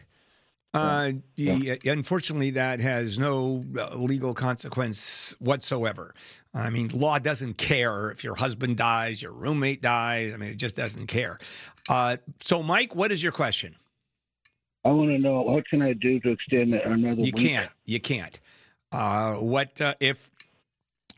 Uh, 0.74 1.14
the- 1.38 1.80
Unfortunately, 1.86 2.52
that 2.52 2.82
has 2.82 3.18
no 3.18 3.64
uh, 3.80 3.96
legal 3.96 4.34
consequence 4.34 5.34
whatsoever. 5.40 6.14
I 6.54 6.70
mean, 6.70 6.90
law 6.94 7.18
doesn't 7.18 7.58
care 7.58 8.12
if 8.12 8.24
your 8.26 8.36
husband 8.36 8.76
dies, 8.78 9.22
your 9.22 9.32
roommate 9.32 9.82
dies. 9.82 10.34
I 10.34 10.38
mean, 10.38 10.50
it 10.50 10.56
just 10.58 10.76
doesn't 10.76 11.08
care. 11.08 11.38
Uh, 11.88 12.18
so, 12.42 12.62
Mike, 12.62 12.94
what 12.94 13.12
is 13.14 13.24
your 13.24 13.32
question? 13.32 13.76
I 14.86 14.90
want 14.90 15.10
to 15.10 15.18
know 15.18 15.42
what 15.42 15.68
can 15.68 15.82
I 15.82 15.94
do 15.94 16.20
to 16.20 16.30
extend 16.30 16.74
it 16.76 16.86
another 16.86 17.22
You 17.22 17.34
week? 17.36 17.38
can't. 17.38 17.72
You 17.86 18.00
can't. 18.00 18.40
Uh, 18.92 19.34
what 19.36 19.82
uh, 19.82 19.96
if 20.00 20.30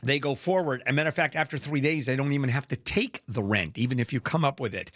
they 0.02 0.18
go 0.18 0.34
forward? 0.34 0.82
As 0.86 0.90
a 0.90 0.94
matter 0.94 1.10
of 1.10 1.14
fact, 1.14 1.36
after 1.36 1.58
three 1.58 1.82
days, 1.82 2.06
they 2.06 2.16
don't 2.16 2.32
even 2.32 2.48
have 2.48 2.66
to 2.68 2.76
take 2.76 3.22
the 3.28 3.42
rent, 3.42 3.76
even 3.76 3.98
if 3.98 4.12
you 4.12 4.20
come 4.20 4.44
up 4.44 4.58
with 4.58 4.74
it. 4.74 4.90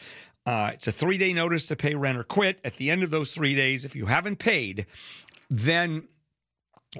Uh, 0.46 0.70
it's 0.72 0.86
a 0.86 0.92
three 0.92 1.18
day 1.18 1.34
notice 1.34 1.66
to 1.66 1.76
pay 1.76 1.94
rent 1.94 2.16
or 2.16 2.24
quit. 2.24 2.60
At 2.64 2.76
the 2.76 2.90
end 2.90 3.02
of 3.02 3.10
those 3.10 3.32
three 3.32 3.54
days, 3.54 3.84
if 3.84 3.94
you 3.94 4.06
haven't 4.06 4.36
paid, 4.38 4.86
then 5.50 6.08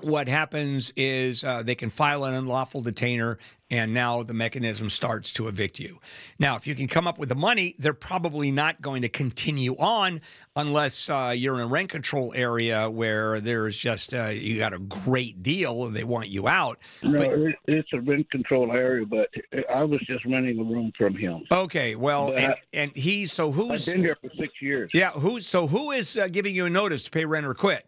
what 0.01 0.27
happens 0.27 0.91
is 0.97 1.45
uh, 1.45 1.63
they 1.63 1.75
can 1.75 1.91
file 1.91 2.25
an 2.25 2.33
unlawful 2.33 2.81
detainer, 2.81 3.37
and 3.71 3.93
now 3.93 4.23
the 4.23 4.33
mechanism 4.33 4.89
starts 4.89 5.33
to 5.35 5.49
evict 5.49 5.79
you. 5.79 5.99
Now, 6.39 6.57
if 6.57 6.67
you 6.67 6.75
can 6.75 6.89
come 6.89 7.07
up 7.07 7.19
with 7.19 7.29
the 7.29 7.35
money, 7.35 7.75
they're 7.79 7.93
probably 7.93 8.51
not 8.51 8.81
going 8.81 9.03
to 9.03 9.11
continue 9.11 9.77
on 9.77 10.23
unless 10.57 11.11
uh, 11.11 11.35
you're 11.37 11.57
in 11.57 11.61
a 11.61 11.67
rent 11.67 11.91
control 11.91 12.33
area 12.35 12.89
where 12.89 13.41
there's 13.41 13.77
just 13.77 14.15
uh, 14.15 14.29
you 14.29 14.59
got 14.59 14.73
a 14.73 14.79
great 14.79 15.43
deal 15.43 15.85
and 15.85 15.95
they 15.95 16.05
want 16.05 16.29
you 16.29 16.49
out. 16.49 16.79
No, 17.03 17.19
But- 17.19 17.55
it's 17.69 17.89
a 17.93 18.01
rent 18.01 18.31
control 18.31 18.73
area, 18.73 19.05
but 19.05 19.29
I 19.73 19.85
was 19.85 20.01
just 20.07 20.25
renting 20.25 20.59
a 20.59 20.65
room 20.65 20.91
from 20.97 21.15
him. 21.17 21.43
okay, 21.53 21.97
well, 21.97 22.33
and, 22.33 22.53
I- 22.55 22.59
and 22.73 22.93
he's 22.97 23.31
so 23.33 23.49
I've 23.51 23.55
who's 23.55 23.87
been 23.93 24.01
here 24.01 24.17
for 24.23 24.31
six 24.39 24.55
years. 24.63 24.91
yeah 24.95 25.11
who's 25.11 25.47
so 25.47 25.67
who 25.67 25.91
is 25.91 26.17
uh, 26.17 26.29
giving 26.29 26.55
you 26.55 26.65
a 26.65 26.71
notice 26.71 27.03
to 27.05 27.11
pay 27.11 27.25
rent 27.27 27.45
or 27.45 27.53
quit 27.55 27.87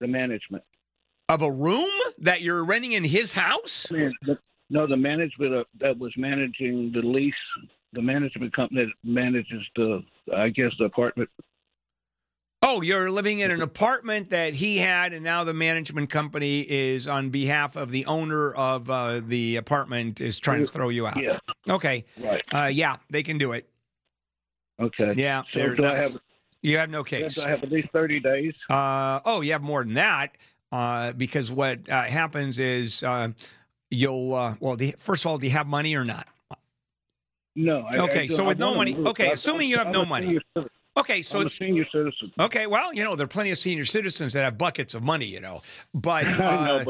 The 0.00 0.06
management. 0.06 0.64
Of 1.28 1.42
a 1.42 1.50
room 1.50 1.90
that 2.18 2.40
you're 2.40 2.64
renting 2.64 2.92
in 2.92 3.04
his 3.04 3.32
house? 3.32 3.86
No, 4.70 4.86
the 4.86 4.96
management 4.96 5.66
that 5.80 5.98
was 5.98 6.12
managing 6.16 6.92
the 6.92 7.00
lease, 7.00 7.34
the 7.92 8.02
management 8.02 8.54
company 8.54 8.84
that 8.84 8.92
manages 9.02 9.62
the, 9.76 10.02
I 10.34 10.50
guess, 10.50 10.72
the 10.78 10.84
apartment. 10.84 11.30
Oh, 12.60 12.82
you're 12.82 13.10
living 13.10 13.38
in 13.38 13.50
an 13.50 13.62
apartment 13.62 14.30
that 14.30 14.54
he 14.54 14.76
had, 14.76 15.14
and 15.14 15.24
now 15.24 15.44
the 15.44 15.54
management 15.54 16.10
company 16.10 16.66
is 16.68 17.06
on 17.08 17.30
behalf 17.30 17.76
of 17.76 17.90
the 17.90 18.04
owner 18.04 18.52
of 18.52 18.90
uh, 18.90 19.20
the 19.24 19.56
apartment 19.56 20.20
is 20.20 20.38
trying 20.38 20.66
to 20.66 20.70
throw 20.70 20.88
you 20.90 21.06
out. 21.06 21.22
Yeah, 21.22 21.38
Okay. 21.70 22.04
right. 22.20 22.44
Uh, 22.52 22.66
yeah, 22.66 22.96
they 23.08 23.22
can 23.22 23.38
do 23.38 23.52
it. 23.52 23.66
Okay. 24.80 25.12
Yeah, 25.16 25.42
So 25.54 25.74
do 25.74 25.84
I 25.84 25.94
have? 25.94 26.18
You 26.60 26.76
have 26.78 26.90
no 26.90 27.04
case. 27.04 27.36
Do 27.36 27.42
I 27.42 27.50
have 27.50 27.62
at 27.62 27.70
least 27.70 27.88
thirty 27.92 28.20
days? 28.20 28.52
Uh, 28.68 29.20
oh, 29.24 29.40
you 29.40 29.52
have 29.52 29.62
more 29.62 29.84
than 29.84 29.94
that 29.94 30.36
uh, 30.72 31.12
because 31.12 31.50
what 31.50 31.88
uh, 31.88 32.02
happens 32.04 32.58
is 32.58 33.02
uh, 33.02 33.28
you'll 33.90 34.34
uh, 34.34 34.54
well. 34.60 34.76
Do 34.76 34.86
you- 34.86 34.94
first 34.98 35.24
of 35.24 35.30
all, 35.30 35.38
do 35.38 35.46
you 35.46 35.52
have 35.52 35.66
money 35.66 35.94
or 35.96 36.04
not? 36.04 36.28
No. 37.56 37.80
I, 37.80 37.96
Okay, 37.98 38.22
I 38.22 38.26
so 38.28 38.44
with 38.46 38.58
no 38.58 38.74
money- 38.74 38.96
okay, 38.96 39.32
assuming 39.32 39.68
you 39.68 39.78
have 39.78 39.88
I'm 39.88 39.92
no 39.92 40.04
money. 40.04 40.38
Okay, 40.96 41.22
so 41.22 41.40
I'm 41.42 41.46
a 41.46 41.50
senior 41.60 41.86
citizen. 41.92 42.32
okay, 42.40 42.66
well, 42.66 42.92
you 42.92 43.04
know 43.04 43.14
there 43.14 43.24
are 43.24 43.28
plenty 43.28 43.52
of 43.52 43.58
senior 43.58 43.84
citizens 43.84 44.32
that 44.32 44.42
have 44.42 44.58
buckets 44.58 44.94
of 44.94 45.02
money, 45.04 45.26
you 45.26 45.40
know, 45.40 45.60
but 45.94 46.26
I 46.26 46.36
know, 46.36 46.74
uh, 46.76 46.84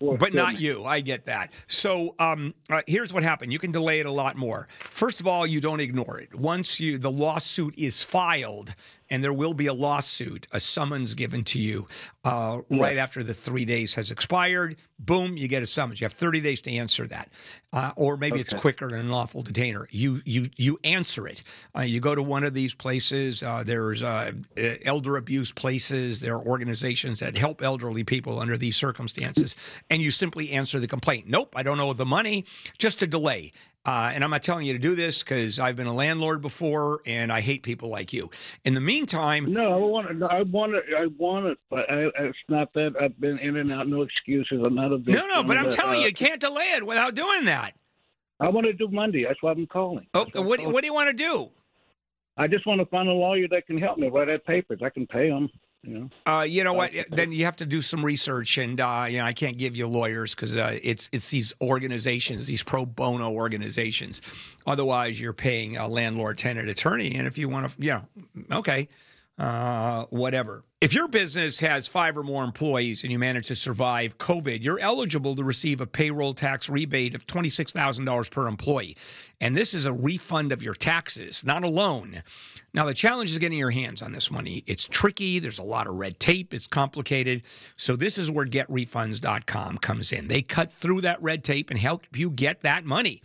but 0.00 0.18
but 0.18 0.34
not 0.34 0.60
you. 0.60 0.84
I 0.84 1.00
get 1.00 1.24
that. 1.26 1.52
So 1.68 2.16
um, 2.18 2.54
uh, 2.70 2.82
here's 2.88 3.12
what 3.12 3.22
happened. 3.22 3.52
You 3.52 3.60
can 3.60 3.70
delay 3.70 4.00
it 4.00 4.06
a 4.06 4.10
lot 4.10 4.36
more. 4.36 4.66
First 4.80 5.20
of 5.20 5.28
all, 5.28 5.46
you 5.46 5.60
don't 5.60 5.78
ignore 5.80 6.18
it. 6.18 6.34
Once 6.34 6.80
you 6.80 6.98
the 6.98 7.10
lawsuit 7.10 7.78
is 7.78 8.02
filed, 8.02 8.74
and 9.12 9.22
there 9.22 9.32
will 9.34 9.52
be 9.52 9.66
a 9.66 9.74
lawsuit, 9.74 10.48
a 10.52 10.58
summons 10.58 11.14
given 11.14 11.44
to 11.44 11.60
you 11.60 11.86
uh, 12.24 12.62
right 12.70 12.96
after 12.96 13.22
the 13.22 13.34
three 13.34 13.66
days 13.66 13.94
has 13.94 14.10
expired. 14.10 14.76
Boom, 14.98 15.36
you 15.36 15.48
get 15.48 15.62
a 15.62 15.66
summons. 15.66 16.00
You 16.00 16.06
have 16.06 16.14
30 16.14 16.40
days 16.40 16.62
to 16.62 16.72
answer 16.72 17.06
that, 17.08 17.28
uh, 17.74 17.90
or 17.96 18.16
maybe 18.16 18.40
it's 18.40 18.54
quicker 18.54 18.88
than 18.88 19.00
an 19.00 19.06
unlawful 19.06 19.42
detainer. 19.42 19.86
You 19.90 20.22
you 20.24 20.46
you 20.56 20.78
answer 20.84 21.26
it. 21.26 21.42
Uh, 21.76 21.82
you 21.82 22.00
go 22.00 22.14
to 22.14 22.22
one 22.22 22.42
of 22.42 22.54
these 22.54 22.72
places. 22.72 23.42
Uh, 23.42 23.62
there's 23.64 24.02
uh, 24.02 24.32
uh, 24.56 24.62
elder 24.84 25.16
abuse 25.18 25.52
places. 25.52 26.20
There 26.20 26.34
are 26.36 26.46
organizations 26.46 27.20
that 27.20 27.36
help 27.36 27.62
elderly 27.62 28.04
people 28.04 28.38
under 28.38 28.56
these 28.56 28.76
circumstances, 28.76 29.54
and 29.90 30.00
you 30.00 30.10
simply 30.10 30.52
answer 30.52 30.80
the 30.80 30.88
complaint. 30.88 31.28
Nope, 31.28 31.52
I 31.54 31.62
don't 31.62 31.80
owe 31.80 31.92
the 31.92 32.06
money. 32.06 32.46
Just 32.78 33.02
a 33.02 33.06
delay. 33.06 33.52
Uh, 33.84 34.12
and 34.14 34.22
I'm 34.22 34.30
not 34.30 34.44
telling 34.44 34.64
you 34.64 34.72
to 34.74 34.78
do 34.78 34.94
this 34.94 35.24
because 35.24 35.58
I've 35.58 35.74
been 35.74 35.88
a 35.88 35.92
landlord 35.92 36.40
before, 36.40 37.00
and 37.04 37.32
I 37.32 37.40
hate 37.40 37.64
people 37.64 37.88
like 37.88 38.12
you. 38.12 38.30
In 38.64 38.74
the 38.74 38.80
meantime, 38.80 39.52
No, 39.52 39.72
I 39.72 39.76
want 39.76 40.18
to. 40.20 40.26
I 40.26 40.42
want 40.42 40.74
it. 40.74 40.84
I 40.96 41.06
want 41.18 41.46
it, 41.46 41.58
but 41.68 41.90
I, 41.90 42.06
it's 42.20 42.38
not 42.48 42.72
that. 42.74 42.94
I've 43.00 43.18
been 43.20 43.38
in 43.40 43.56
and 43.56 43.72
out. 43.72 43.88
No 43.88 44.02
excuses. 44.02 44.60
I'm 44.64 44.76
not 44.76 44.92
a 44.92 44.98
victim. 44.98 45.14
no, 45.14 45.26
no, 45.34 45.42
but 45.42 45.58
I'm 45.58 45.66
Uh, 45.66 45.70
telling 45.72 45.98
you, 46.00 46.06
you 46.06 46.12
can't 46.12 46.40
delay 46.40 46.72
it 46.76 46.86
without 46.86 47.16
doing 47.16 47.44
that. 47.46 47.74
I 48.38 48.48
want 48.50 48.66
to 48.66 48.72
do 48.72 48.86
Monday. 48.88 49.24
That's 49.26 49.42
why 49.42 49.50
I'm 49.50 49.66
calling. 49.66 50.06
Oh, 50.14 50.24
That's 50.24 50.34
why 50.36 50.42
I'm 50.42 50.46
what, 50.48 50.58
calling. 50.60 50.72
what 50.74 50.80
do 50.82 50.86
you 50.86 50.94
want 50.94 51.16
to 51.16 51.24
do? 51.24 51.50
I 52.36 52.46
just 52.46 52.66
want 52.66 52.80
to 52.80 52.86
find 52.86 53.08
a 53.08 53.12
lawyer 53.12 53.48
that 53.48 53.66
can 53.66 53.78
help 53.78 53.98
me 53.98 54.08
write 54.08 54.28
out 54.30 54.44
papers. 54.44 54.80
I 54.84 54.90
can 54.90 55.06
pay 55.08 55.28
them. 55.28 55.50
You 55.84 55.98
know. 55.98 56.10
Uh, 56.32 56.42
you 56.42 56.62
know 56.62 56.74
what? 56.74 56.92
Then 57.10 57.32
you 57.32 57.44
have 57.44 57.56
to 57.56 57.66
do 57.66 57.82
some 57.82 58.04
research, 58.04 58.56
and 58.56 58.80
uh, 58.80 59.06
you 59.08 59.18
know 59.18 59.24
I 59.24 59.32
can't 59.32 59.58
give 59.58 59.74
you 59.74 59.88
lawyers 59.88 60.32
because 60.34 60.56
uh, 60.56 60.78
it's 60.80 61.10
it's 61.12 61.30
these 61.30 61.52
organizations, 61.60 62.46
these 62.46 62.62
pro 62.62 62.86
bono 62.86 63.32
organizations. 63.32 64.22
Otherwise, 64.64 65.20
you're 65.20 65.32
paying 65.32 65.76
a 65.76 65.88
landlord 65.88 66.38
tenant 66.38 66.68
attorney, 66.68 67.16
and 67.16 67.26
if 67.26 67.36
you 67.36 67.48
want 67.48 67.68
to, 67.68 67.84
you 67.84 67.90
know, 67.90 68.58
okay, 68.58 68.88
uh, 69.38 70.04
whatever. 70.10 70.62
If 70.82 70.92
your 70.92 71.06
business 71.06 71.60
has 71.60 71.86
five 71.86 72.18
or 72.18 72.24
more 72.24 72.42
employees 72.42 73.04
and 73.04 73.12
you 73.12 73.18
manage 73.20 73.46
to 73.46 73.54
survive 73.54 74.18
COVID, 74.18 74.64
you're 74.64 74.80
eligible 74.80 75.36
to 75.36 75.44
receive 75.44 75.80
a 75.80 75.86
payroll 75.86 76.34
tax 76.34 76.68
rebate 76.68 77.14
of 77.14 77.24
$26,000 77.24 78.30
per 78.32 78.48
employee. 78.48 78.96
And 79.40 79.56
this 79.56 79.74
is 79.74 79.86
a 79.86 79.92
refund 79.92 80.50
of 80.50 80.60
your 80.60 80.74
taxes, 80.74 81.44
not 81.44 81.62
a 81.62 81.68
loan. 81.68 82.24
Now, 82.74 82.84
the 82.84 82.94
challenge 82.94 83.30
is 83.30 83.38
getting 83.38 83.60
your 83.60 83.70
hands 83.70 84.02
on 84.02 84.10
this 84.10 84.28
money. 84.28 84.64
It's 84.66 84.88
tricky, 84.88 85.38
there's 85.38 85.60
a 85.60 85.62
lot 85.62 85.86
of 85.86 85.94
red 85.94 86.18
tape, 86.18 86.52
it's 86.52 86.66
complicated. 86.66 87.44
So, 87.76 87.94
this 87.94 88.18
is 88.18 88.28
where 88.28 88.44
getrefunds.com 88.44 89.78
comes 89.78 90.10
in. 90.10 90.26
They 90.26 90.42
cut 90.42 90.72
through 90.72 91.02
that 91.02 91.22
red 91.22 91.44
tape 91.44 91.70
and 91.70 91.78
help 91.78 92.08
you 92.12 92.28
get 92.28 92.62
that 92.62 92.84
money. 92.84 93.22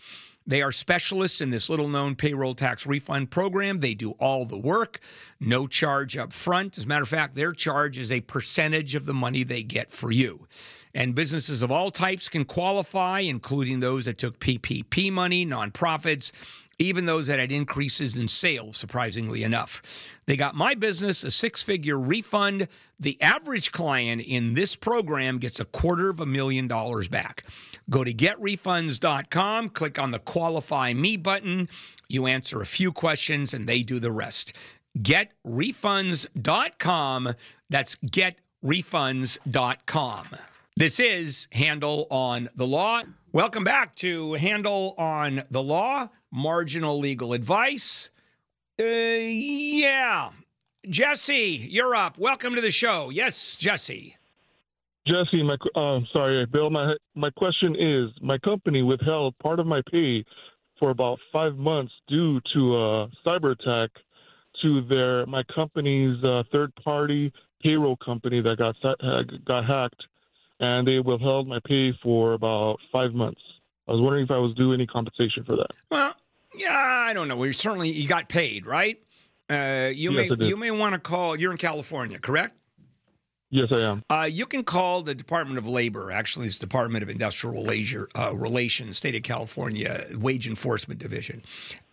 They 0.47 0.61
are 0.61 0.71
specialists 0.71 1.41
in 1.41 1.49
this 1.49 1.69
little 1.69 1.89
known 1.89 2.15
payroll 2.15 2.55
tax 2.55 2.87
refund 2.87 3.29
program. 3.29 3.81
They 3.81 3.93
do 3.93 4.11
all 4.11 4.45
the 4.45 4.57
work, 4.57 4.99
no 5.41 5.67
charge 5.67 6.15
up 6.15 6.31
front. 6.31 6.77
As 6.77 6.85
a 6.85 6.87
matter 6.87 7.03
of 7.03 7.09
fact, 7.09 7.35
their 7.35 7.51
charge 7.51 7.97
is 7.97 8.13
a 8.13 8.21
percentage 8.21 8.95
of 8.95 9.05
the 9.05 9.13
money 9.13 9.43
they 9.43 9.61
get 9.61 9.91
for 9.91 10.09
you. 10.09 10.47
And 10.93 11.13
businesses 11.13 11.61
of 11.61 11.71
all 11.71 11.91
types 11.91 12.29
can 12.29 12.45
qualify, 12.45 13.19
including 13.19 13.81
those 13.81 14.05
that 14.05 14.17
took 14.17 14.39
PPP 14.39 15.11
money, 15.11 15.45
nonprofits, 15.45 16.31
even 16.79 17.05
those 17.05 17.27
that 17.27 17.39
had 17.39 17.51
increases 17.51 18.17
in 18.17 18.27
sales, 18.27 18.77
surprisingly 18.77 19.43
enough. 19.43 19.81
They 20.25 20.35
got 20.35 20.55
my 20.55 20.73
business 20.75 21.23
a 21.23 21.31
six 21.31 21.63
figure 21.63 21.97
refund. 21.99 22.67
The 22.99 23.19
average 23.21 23.71
client 23.71 24.21
in 24.21 24.53
this 24.53 24.75
program 24.75 25.39
gets 25.39 25.59
a 25.59 25.65
quarter 25.65 26.09
of 26.09 26.19
a 26.19 26.25
million 26.25 26.67
dollars 26.67 27.07
back. 27.07 27.43
Go 27.89 28.03
to 28.03 28.13
getrefunds.com, 28.13 29.69
click 29.69 29.97
on 29.97 30.11
the 30.11 30.19
qualify 30.19 30.93
me 30.93 31.17
button. 31.17 31.67
You 32.09 32.27
answer 32.27 32.61
a 32.61 32.65
few 32.65 32.91
questions 32.91 33.53
and 33.53 33.65
they 33.67 33.81
do 33.81 33.99
the 33.99 34.11
rest. 34.11 34.53
Getrefunds.com. 34.99 37.33
That's 37.69 37.95
getrefunds.com. 37.95 40.27
This 40.75 40.99
is 40.99 41.47
Handle 41.53 42.07
on 42.11 42.49
the 42.55 42.67
Law. 42.67 43.03
Welcome 43.33 43.65
back 43.65 43.93
to 43.97 44.35
Handle 44.35 44.95
on 44.97 45.43
the 45.51 45.61
Law, 45.61 46.07
marginal 46.31 46.97
legal 46.97 47.33
advice. 47.33 48.09
Uh, 48.79 48.85
yeah. 48.85 50.29
Jesse, 50.87 51.67
you're 51.69 51.93
up. 51.93 52.17
Welcome 52.17 52.55
to 52.55 52.61
the 52.61 52.71
show. 52.71 53.09
Yes, 53.09 53.57
Jesse. 53.57 54.15
Jesse, 55.05 55.43
my 55.43 55.57
uh, 55.75 55.99
sorry, 56.13 56.45
Bill. 56.45 56.69
My 56.69 56.95
my 57.15 57.29
question 57.31 57.75
is: 57.75 58.09
my 58.21 58.37
company 58.37 58.81
withheld 58.81 59.37
part 59.39 59.59
of 59.59 59.67
my 59.67 59.81
pay 59.91 60.23
for 60.79 60.91
about 60.91 61.19
five 61.33 61.55
months 61.57 61.91
due 62.07 62.39
to 62.53 62.75
a 62.77 63.09
cyber 63.25 63.51
attack 63.51 63.89
to 64.61 64.85
their 64.87 65.25
my 65.25 65.43
company's 65.53 66.23
uh, 66.23 66.43
third 66.51 66.71
party 66.81 67.33
payroll 67.61 67.97
company 67.97 68.41
that 68.41 68.57
got 68.57 68.75
uh, 68.85 69.23
got 69.45 69.65
hacked, 69.65 70.03
and 70.59 70.87
they 70.87 70.99
withheld 70.99 71.47
my 71.47 71.59
pay 71.65 71.93
for 72.01 72.33
about 72.33 72.77
five 72.91 73.13
months. 73.13 73.41
I 73.87 73.91
was 73.91 74.01
wondering 74.01 74.25
if 74.25 74.31
I 74.31 74.37
was 74.37 74.53
due 74.55 74.73
any 74.73 74.85
compensation 74.85 75.43
for 75.45 75.55
that. 75.55 75.69
Well, 75.89 76.13
yeah, 76.55 76.75
I 76.75 77.13
don't 77.13 77.27
know. 77.27 77.37
We 77.37 77.51
certainly 77.53 77.89
you 77.89 78.07
got 78.07 78.27
paid, 78.29 78.65
right? 78.65 79.01
Uh, 79.49 79.91
you 79.93 80.11
Yes, 80.11 80.31
may 80.37 80.45
you 80.45 80.57
may 80.57 80.71
want 80.71 80.93
to 80.93 80.99
call. 80.99 81.35
You're 81.35 81.51
in 81.51 81.57
California, 81.57 82.19
correct? 82.19 82.57
Yes, 83.49 83.69
I 83.71 83.79
am. 83.79 84.03
Uh, 84.09 84.27
you 84.29 84.45
can 84.45 84.63
call 84.63 85.03
the 85.03 85.15
Department 85.15 85.57
of 85.57 85.65
Labor, 85.65 86.11
actually, 86.11 86.47
it's 86.47 86.59
Department 86.59 87.01
of 87.01 87.09
Industrial 87.09 87.63
Leisure, 87.63 88.09
uh, 88.13 88.35
Relations, 88.35 88.97
State 88.97 89.15
of 89.15 89.23
California 89.23 90.03
Wage 90.17 90.49
Enforcement 90.49 90.99
Division, 90.99 91.41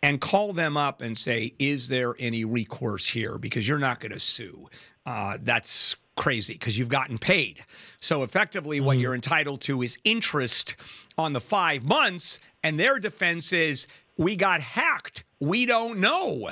and 0.03 0.21
call 0.21 0.53
them 0.53 0.77
up 0.77 1.01
and 1.01 1.17
say, 1.17 1.53
is 1.61 1.87
there 1.87 2.17
any 2.19 2.45
recourse 2.45 3.09
here? 3.09 3.39
Because 3.39 3.69
you're 3.69 3.79
not 3.79 4.01
going 4.01 4.11
to 4.11 4.19
sue. 4.19 4.69
Uh, 5.07 5.39
that's 5.43 5.97
crazy 6.17 6.55
because 6.55 6.79
you've 6.79 6.89
gotten 6.89 7.19
paid. 7.19 7.61
So 8.01 8.23
effectively, 8.23 8.81
what 8.81 8.99
you're 8.99 9.15
entitled 9.15 9.61
to 9.63 9.83
is 9.83 9.99
interest 10.05 10.77
on 11.19 11.33
the 11.33 11.41
five 11.41 11.85
months, 11.85 12.39
and 12.63 12.79
their 12.79 12.99
defense 12.99 13.53
is, 13.53 13.87
we 14.17 14.37
got 14.37 14.61
hacked. 14.61 15.25
We 15.41 15.67
don't 15.67 15.99
know 15.99 16.51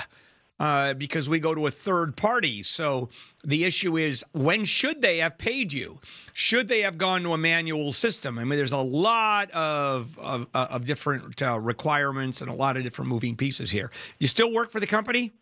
uh, 0.62 0.94
because 0.94 1.28
we 1.28 1.40
go 1.40 1.54
to 1.54 1.66
a 1.66 1.70
third 1.70 2.16
party. 2.16 2.62
So 2.62 3.08
the 3.44 3.64
issue 3.64 3.96
is 3.96 4.24
when 4.32 4.64
should 4.64 5.02
they 5.02 5.18
have 5.18 5.38
paid 5.38 5.72
you? 5.72 6.00
Should 6.32 6.68
they 6.68 6.82
have 6.82 6.98
gone 6.98 7.22
to 7.22 7.34
a 7.34 7.38
manual 7.38 7.92
system? 7.92 8.38
I 8.38 8.44
mean, 8.44 8.56
there's 8.56 8.72
a 8.72 8.78
lot 8.78 9.50
of 9.50 10.18
of, 10.18 10.48
of 10.54 10.84
different 10.84 11.42
uh, 11.42 11.58
requirements 11.58 12.40
and 12.40 12.50
a 12.50 12.54
lot 12.54 12.76
of 12.76 12.84
different 12.84 13.08
moving 13.08 13.36
pieces 13.36 13.70
here. 13.70 13.90
You 14.20 14.28
still 14.28 14.52
work 14.52 14.70
for 14.70 14.80
the 14.80 14.86
company? 14.86 15.32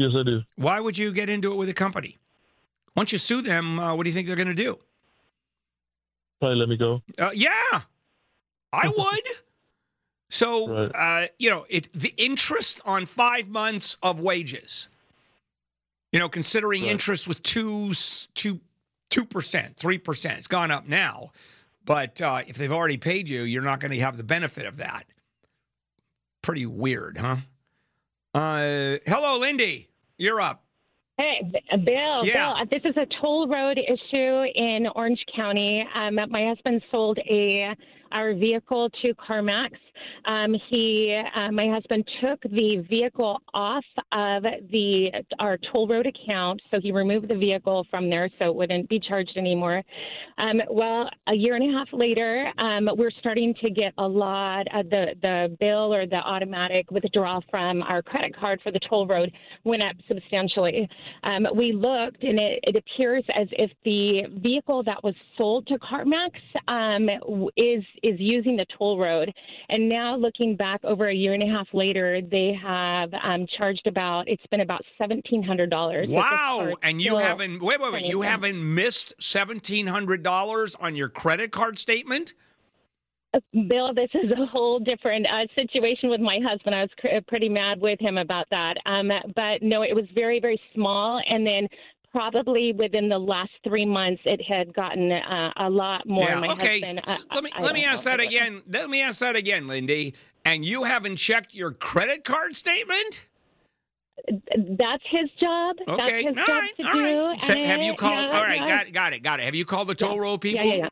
Yes, 0.00 0.12
I 0.16 0.22
do. 0.22 0.40
Why 0.56 0.80
would 0.80 0.96
you 0.96 1.12
get 1.12 1.28
into 1.28 1.52
it 1.52 1.56
with 1.56 1.68
a 1.68 1.74
company? 1.74 2.16
Once 2.96 3.12
you 3.12 3.18
sue 3.18 3.42
them, 3.42 3.78
uh, 3.78 3.94
what 3.94 4.04
do 4.04 4.10
you 4.10 4.14
think 4.14 4.26
they're 4.26 4.34
going 4.34 4.48
to 4.48 4.54
do? 4.54 4.78
probably 6.40 6.56
let 6.56 6.70
me 6.70 6.76
go. 6.78 7.02
Uh, 7.18 7.30
yeah, 7.34 7.82
I 8.72 8.88
would. 8.96 9.28
So, 10.30 10.72
uh, 10.72 11.26
you 11.38 11.50
know, 11.50 11.66
it 11.68 11.92
the 11.92 12.14
interest 12.16 12.80
on 12.86 13.04
five 13.04 13.50
months 13.50 13.98
of 14.02 14.20
wages. 14.20 14.88
You 16.12 16.18
know, 16.18 16.30
considering 16.30 16.86
interest 16.86 17.28
was 17.28 17.36
two 17.38 17.92
two 18.32 18.58
two 19.10 19.26
percent, 19.26 19.76
three 19.76 19.98
percent. 19.98 20.38
It's 20.38 20.46
gone 20.46 20.70
up 20.70 20.88
now, 20.88 21.32
but 21.84 22.22
uh, 22.22 22.40
if 22.46 22.56
they've 22.56 22.72
already 22.72 22.96
paid 22.96 23.28
you, 23.28 23.42
you're 23.42 23.60
not 23.60 23.80
going 23.80 23.92
to 23.92 24.00
have 24.00 24.16
the 24.16 24.24
benefit 24.24 24.64
of 24.64 24.78
that. 24.78 25.04
Pretty 26.40 26.64
weird, 26.64 27.18
huh? 27.18 27.36
Uh, 28.32 28.96
hello, 29.06 29.38
Lindy. 29.38 29.89
You're 30.20 30.42
up. 30.42 30.62
Hey, 31.16 31.40
Bill. 31.82 32.26
Yeah. 32.26 32.52
Bill, 32.54 32.66
this 32.70 32.82
is 32.84 32.94
a 32.98 33.06
toll 33.22 33.48
road 33.48 33.78
issue 33.78 34.42
in 34.54 34.86
Orange 34.94 35.24
County. 35.34 35.82
Um, 35.94 36.16
my 36.28 36.46
husband 36.46 36.82
sold 36.90 37.18
a 37.18 37.74
our 38.12 38.34
vehicle 38.34 38.90
to 39.02 39.14
CarMax. 39.14 39.70
Um, 40.26 40.54
he, 40.68 41.20
uh, 41.34 41.50
my 41.52 41.68
husband, 41.68 42.04
took 42.20 42.40
the 42.42 42.84
vehicle 42.88 43.40
off 43.54 43.84
of 44.12 44.42
the 44.70 45.10
our 45.38 45.58
toll 45.72 45.86
road 45.88 46.06
account, 46.06 46.60
so 46.70 46.80
he 46.80 46.92
removed 46.92 47.28
the 47.28 47.34
vehicle 47.34 47.86
from 47.90 48.08
there, 48.08 48.30
so 48.38 48.46
it 48.46 48.54
wouldn't 48.54 48.88
be 48.88 48.98
charged 48.98 49.36
anymore. 49.36 49.82
Um, 50.38 50.60
well, 50.70 51.08
a 51.28 51.34
year 51.34 51.54
and 51.56 51.74
a 51.74 51.78
half 51.78 51.88
later, 51.92 52.50
um, 52.58 52.88
we're 52.96 53.10
starting 53.20 53.54
to 53.62 53.70
get 53.70 53.92
a 53.98 54.06
lot 54.06 54.66
of 54.74 54.88
the 54.90 55.14
the 55.22 55.56
bill 55.60 55.92
or 55.92 56.06
the 56.06 56.16
automatic 56.16 56.90
withdrawal 56.90 57.42
from 57.50 57.82
our 57.82 58.02
credit 58.02 58.34
card 58.36 58.60
for 58.62 58.72
the 58.72 58.80
toll 58.88 59.06
road 59.06 59.30
went 59.64 59.82
up 59.82 59.96
substantially. 60.08 60.88
Um, 61.24 61.46
we 61.54 61.72
looked, 61.72 62.22
and 62.22 62.38
it, 62.38 62.60
it 62.62 62.76
appears 62.76 63.24
as 63.34 63.48
if 63.52 63.70
the 63.84 64.22
vehicle 64.40 64.82
that 64.84 65.02
was 65.02 65.14
sold 65.36 65.66
to 65.68 65.78
CarMax 65.78 66.30
um, 66.68 67.08
is 67.56 67.84
is 68.02 68.18
using 68.18 68.56
the 68.56 68.66
toll 68.76 68.98
road. 68.98 69.32
And 69.68 69.88
now, 69.88 70.16
looking 70.16 70.56
back 70.56 70.80
over 70.84 71.08
a 71.08 71.14
year 71.14 71.34
and 71.34 71.42
a 71.42 71.46
half 71.46 71.68
later, 71.72 72.20
they 72.20 72.56
have 72.62 73.10
um, 73.22 73.46
charged 73.56 73.86
about 73.86 74.28
it's 74.28 74.46
been 74.50 74.60
about 74.60 74.82
seventeen 74.98 75.42
hundred 75.42 75.70
dollars. 75.70 76.08
Wow! 76.08 76.76
And 76.82 77.00
you 77.00 77.16
haven't 77.16 77.62
wait, 77.62 77.80
wait, 77.80 77.92
wait. 77.92 78.06
You 78.06 78.22
haven't 78.22 78.74
missed 78.74 79.12
seventeen 79.18 79.86
hundred 79.86 80.22
dollars 80.22 80.74
on 80.76 80.96
your 80.96 81.08
credit 81.08 81.52
card 81.52 81.78
statement. 81.78 82.34
Bill, 83.68 83.94
this 83.94 84.10
is 84.14 84.32
a 84.32 84.46
whole 84.46 84.80
different 84.80 85.24
uh, 85.26 85.46
situation 85.54 86.10
with 86.10 86.20
my 86.20 86.40
husband. 86.44 86.74
I 86.74 86.80
was 86.80 86.90
cr- 86.98 87.08
pretty 87.28 87.48
mad 87.48 87.80
with 87.80 88.00
him 88.00 88.18
about 88.18 88.46
that. 88.50 88.74
Um, 88.86 89.08
but 89.36 89.62
no, 89.62 89.82
it 89.82 89.94
was 89.94 90.06
very, 90.16 90.40
very 90.40 90.60
small. 90.74 91.22
And 91.28 91.46
then 91.46 91.68
probably 92.12 92.72
within 92.72 93.08
the 93.08 93.18
last 93.18 93.50
three 93.64 93.86
months, 93.86 94.22
it 94.24 94.40
had 94.42 94.74
gotten 94.74 95.12
uh, 95.12 95.52
a 95.56 95.70
lot 95.70 96.06
more. 96.08 96.28
yeah. 96.28 96.40
my 96.40 96.52
okay. 96.52 96.80
husband. 96.80 97.00
uh, 97.06 97.16
let 97.34 97.44
me 97.44 97.50
I 97.54 97.62
let 97.62 97.74
me 97.74 97.84
ask 97.84 98.04
that 98.04 98.20
again. 98.20 98.62
Let 98.68 98.90
me 98.90 99.02
ask 99.02 99.20
that 99.20 99.36
again, 99.36 99.66
Lindy. 99.66 100.14
And 100.44 100.64
you 100.64 100.84
haven't 100.84 101.16
checked 101.16 101.54
your 101.54 101.72
credit 101.72 102.24
card 102.24 102.56
statement? 102.56 103.26
That's 104.28 105.02
his 105.10 105.30
job. 105.40 105.76
That's 105.86 105.98
Okay. 106.02 106.24
his 106.24 106.36
all 106.36 106.46
job 106.46 106.48
right. 106.48 106.76
to 106.78 106.86
all 106.86 106.92
do. 106.94 107.26
right. 107.26 107.40
So 107.40 107.54
have 107.54 107.82
you 107.82 107.94
called? 107.94 108.18
yeah, 108.18 108.36
all 108.38 108.44
right. 108.44 108.60
yeah. 108.60 108.68
Got 108.68 108.86
it. 108.86 108.92
Got 108.92 109.12
it. 109.14 109.22
Got 109.22 109.40
it. 109.40 109.44
Have 109.44 109.54
you 109.54 109.64
called 109.64 109.88
the 109.88 109.94
toll 109.94 110.20
road 110.20 110.38
people? 110.40 110.64
Yeah, 110.66 110.72
yeah, 110.74 110.78
yeah. 110.82 110.88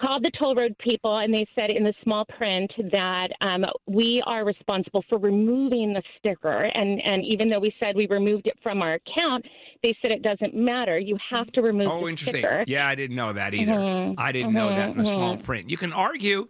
Called 0.00 0.22
the 0.24 0.30
toll 0.38 0.54
road 0.54 0.76
people, 0.78 1.18
and 1.18 1.32
they 1.32 1.46
said 1.54 1.70
in 1.70 1.84
the 1.84 1.94
small 2.02 2.24
print 2.24 2.70
that 2.92 3.28
um, 3.40 3.64
we 3.86 4.22
are 4.26 4.44
responsible 4.44 5.04
for 5.08 5.18
removing 5.18 5.92
the 5.92 6.02
sticker. 6.18 6.64
And, 6.64 7.00
and 7.02 7.24
even 7.24 7.48
though 7.48 7.58
we 7.58 7.74
said 7.80 7.96
we 7.96 8.06
removed 8.06 8.46
it 8.46 8.56
from 8.62 8.80
our 8.82 8.94
account, 8.94 9.44
they 9.82 9.96
said 10.00 10.10
it 10.10 10.22
doesn't 10.22 10.54
matter. 10.54 10.98
You 10.98 11.16
have 11.30 11.46
to 11.52 11.62
remove 11.62 11.88
Oh, 11.88 12.00
the 12.00 12.06
interesting. 12.08 12.40
sticker. 12.40 12.64
Yeah, 12.66 12.86
I 12.88 12.94
didn't 12.94 13.16
know 13.16 13.32
that 13.32 13.54
either. 13.54 13.72
Mhm, 13.72 14.14
I 14.18 14.32
didn't 14.32 14.52
know 14.52 14.68
that 14.70 14.90
in 14.90 14.96
the 14.98 15.02
mhm, 15.04 15.12
small 15.12 15.36
mhm. 15.36 15.42
print. 15.42 15.70
You 15.70 15.76
can 15.76 15.92
argue. 15.92 16.48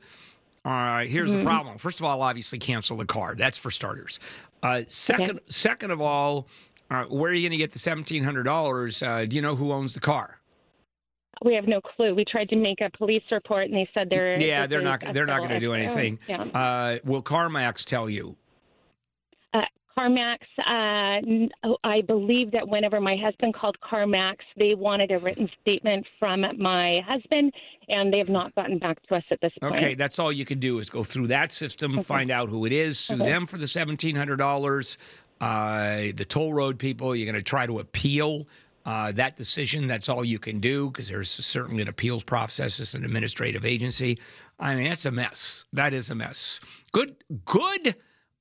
All 0.64 0.72
right, 0.72 1.08
here's 1.08 1.32
the 1.32 1.42
problem. 1.42 1.78
First 1.78 2.00
of 2.00 2.04
all, 2.04 2.20
obviously 2.20 2.58
cancel 2.58 2.96
the 2.96 3.06
card. 3.06 3.38
That's 3.38 3.56
for 3.56 3.70
starters. 3.70 4.18
Uh, 4.62 4.82
second, 4.86 5.40
second 5.46 5.92
of 5.92 6.00
all, 6.00 6.46
uh, 6.90 7.04
where 7.04 7.30
are 7.30 7.34
you 7.34 7.42
going 7.42 7.52
to 7.52 7.56
get 7.58 7.70
the 7.72 7.78
seventeen 7.78 8.24
hundred 8.24 8.42
dollars? 8.42 9.02
Uh, 9.02 9.24
do 9.26 9.36
you 9.36 9.40
know 9.42 9.54
who 9.54 9.72
owns 9.72 9.94
the 9.94 10.00
car? 10.00 10.37
We 11.44 11.54
have 11.54 11.66
no 11.68 11.80
clue. 11.80 12.14
We 12.14 12.24
tried 12.24 12.48
to 12.50 12.56
make 12.56 12.80
a 12.80 12.90
police 12.96 13.22
report, 13.30 13.66
and 13.66 13.74
they 13.74 13.88
said 13.94 14.08
they're 14.10 14.40
Yeah, 14.40 14.66
they're 14.66 14.80
not. 14.82 15.00
They're 15.12 15.26
not 15.26 15.38
going 15.38 15.50
to 15.50 15.60
do 15.60 15.72
anything. 15.72 16.18
Yeah. 16.28 16.42
Uh, 16.42 16.98
will 17.04 17.22
CarMax 17.22 17.84
tell 17.84 18.10
you? 18.10 18.36
Uh, 19.54 19.60
CarMax, 19.96 20.38
uh, 20.58 21.74
I 21.84 22.00
believe 22.02 22.50
that 22.52 22.68
whenever 22.68 23.00
my 23.00 23.16
husband 23.16 23.54
called 23.54 23.76
CarMax, 23.80 24.36
they 24.56 24.74
wanted 24.74 25.10
a 25.12 25.18
written 25.18 25.48
statement 25.60 26.06
from 26.18 26.44
my 26.58 27.00
husband, 27.06 27.52
and 27.88 28.12
they 28.12 28.18
have 28.18 28.28
not 28.28 28.54
gotten 28.54 28.78
back 28.78 29.00
to 29.08 29.16
us 29.16 29.24
at 29.30 29.40
this 29.40 29.52
point. 29.60 29.74
Okay, 29.74 29.94
that's 29.94 30.18
all 30.18 30.32
you 30.32 30.44
can 30.44 30.58
do 30.58 30.78
is 30.78 30.90
go 30.90 31.04
through 31.04 31.28
that 31.28 31.52
system, 31.52 31.98
find 32.00 32.30
out 32.30 32.48
who 32.48 32.64
it 32.64 32.72
is, 32.72 32.98
sue 32.98 33.14
Okay. 33.14 33.24
them 33.24 33.46
for 33.46 33.58
the 33.58 33.66
seventeen 33.68 34.16
hundred 34.16 34.36
dollars. 34.36 34.98
Uh, 35.40 36.10
the 36.16 36.24
toll 36.28 36.52
road 36.52 36.80
people, 36.80 37.14
you're 37.14 37.30
going 37.30 37.38
to 37.38 37.42
try 37.42 37.64
to 37.64 37.78
appeal 37.78 38.48
uh, 38.88 39.12
that 39.12 39.36
decision. 39.36 39.86
That's 39.86 40.08
all 40.08 40.24
you 40.24 40.38
can 40.38 40.60
do 40.60 40.88
because 40.88 41.08
there's 41.08 41.28
certainly 41.28 41.82
an 41.82 41.88
appeals 41.88 42.24
process. 42.24 42.80
It's 42.80 42.94
an 42.94 43.04
administrative 43.04 43.66
agency. 43.66 44.18
I 44.58 44.74
mean, 44.74 44.84
that's 44.84 45.04
a 45.04 45.10
mess. 45.10 45.66
That 45.74 45.92
is 45.92 46.10
a 46.10 46.14
mess. 46.14 46.58
Good, 46.92 47.16
good. 47.44 47.96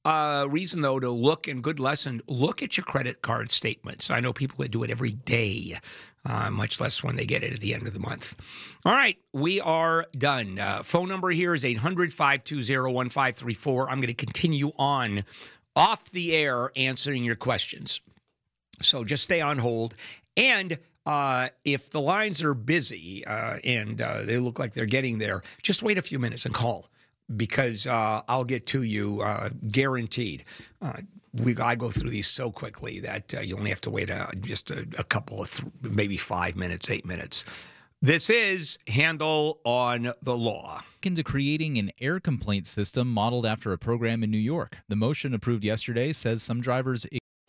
Uh, 0.06 0.48
reason 0.50 0.80
though 0.80 1.02
to 1.02 1.10
look 1.10 1.50
and 1.50 1.62
good 1.62 1.82
lesson 1.82 2.22
look 2.30 2.64
at 2.64 2.78
your 2.78 2.86
credit 2.86 3.22
card 3.22 3.52
statements 3.52 4.10
i 4.10 4.22
know 4.22 4.32
people 4.32 4.56
that 4.60 4.72
do 4.72 4.84
it 4.84 4.90
every 4.90 5.12
day 5.12 5.76
uh, 6.24 6.50
much 6.50 6.80
less 6.80 7.04
when 7.04 7.18
they 7.18 7.26
get 7.26 7.44
it 7.44 7.52
at 7.52 7.60
the 7.60 7.74
end 7.74 7.86
of 7.86 7.92
the 7.92 8.00
month 8.00 8.34
all 8.86 8.94
right 8.94 9.18
we 9.34 9.60
are 9.60 10.06
done 10.18 10.60
uh, 10.60 10.82
phone 10.82 11.10
number 11.10 11.30
here 11.32 11.54
is 11.54 11.66
800-520-1534 11.66 13.88
i'm 13.90 14.00
going 14.00 14.08
to 14.08 14.14
continue 14.14 14.72
on 14.78 15.26
off 15.76 16.10
the 16.12 16.34
air 16.34 16.72
answering 16.78 17.26
your 17.26 17.36
questions 17.36 18.00
so 18.82 19.04
just 19.04 19.24
stay 19.24 19.42
on 19.42 19.58
hold 19.58 19.94
and 20.38 20.78
uh, 21.06 21.50
if 21.66 21.90
the 21.90 22.00
lines 22.00 22.44
are 22.44 22.54
busy 22.54 23.26
uh, 23.26 23.58
and 23.64 24.02
uh, 24.02 24.22
they 24.22 24.38
look 24.38 24.60
like 24.60 24.74
they're 24.74 24.86
getting 24.86 25.18
there 25.18 25.42
just 25.62 25.84
wait 25.84 25.98
a 25.98 26.02
few 26.02 26.20
minutes 26.20 26.46
and 26.46 26.54
call 26.54 26.88
because 27.36 27.88
uh, 27.88 28.22
I'll 28.30 28.46
get 28.46 28.66
to 28.68 28.84
you 28.84 29.22
uh, 29.22 29.50
guaranteed. 29.70 30.46
Uh, 30.82 30.94
we 31.34 31.56
I 31.58 31.76
go 31.76 31.90
through 31.90 32.10
these 32.10 32.28
so 32.28 32.52
quickly 32.52 33.00
that 33.02 33.34
you 33.46 33.58
only 33.58 33.70
have 33.70 33.82
to 33.82 33.90
wait 33.90 34.10
just 34.42 34.72
a, 34.72 34.88
a 34.98 35.04
couple 35.04 35.42
of 35.42 35.52
th- 35.52 35.70
maybe 35.82 36.18
five 36.18 36.56
minutes, 36.56 36.90
eight 36.90 37.06
minutes. 37.06 37.68
This 38.02 38.30
is 38.30 38.78
Handel 38.88 39.60
on 39.66 40.14
the 40.22 40.38
law. 40.38 40.82
into 41.04 41.24
creating 41.24 41.78
an 41.78 41.92
air 42.00 42.20
complaint 42.20 42.68
system 42.68 43.08
modeled 43.12 43.46
after 43.46 43.74
a 43.74 43.78
program 43.78 44.24
in 44.24 44.30
New 44.30 44.38
York. 44.38 44.78
The 44.88 44.96
motion 44.96 45.34
approved 45.34 45.64
yesterday 45.64 46.12
says 46.12 46.44
some 46.44 46.62
drivers 46.62 47.08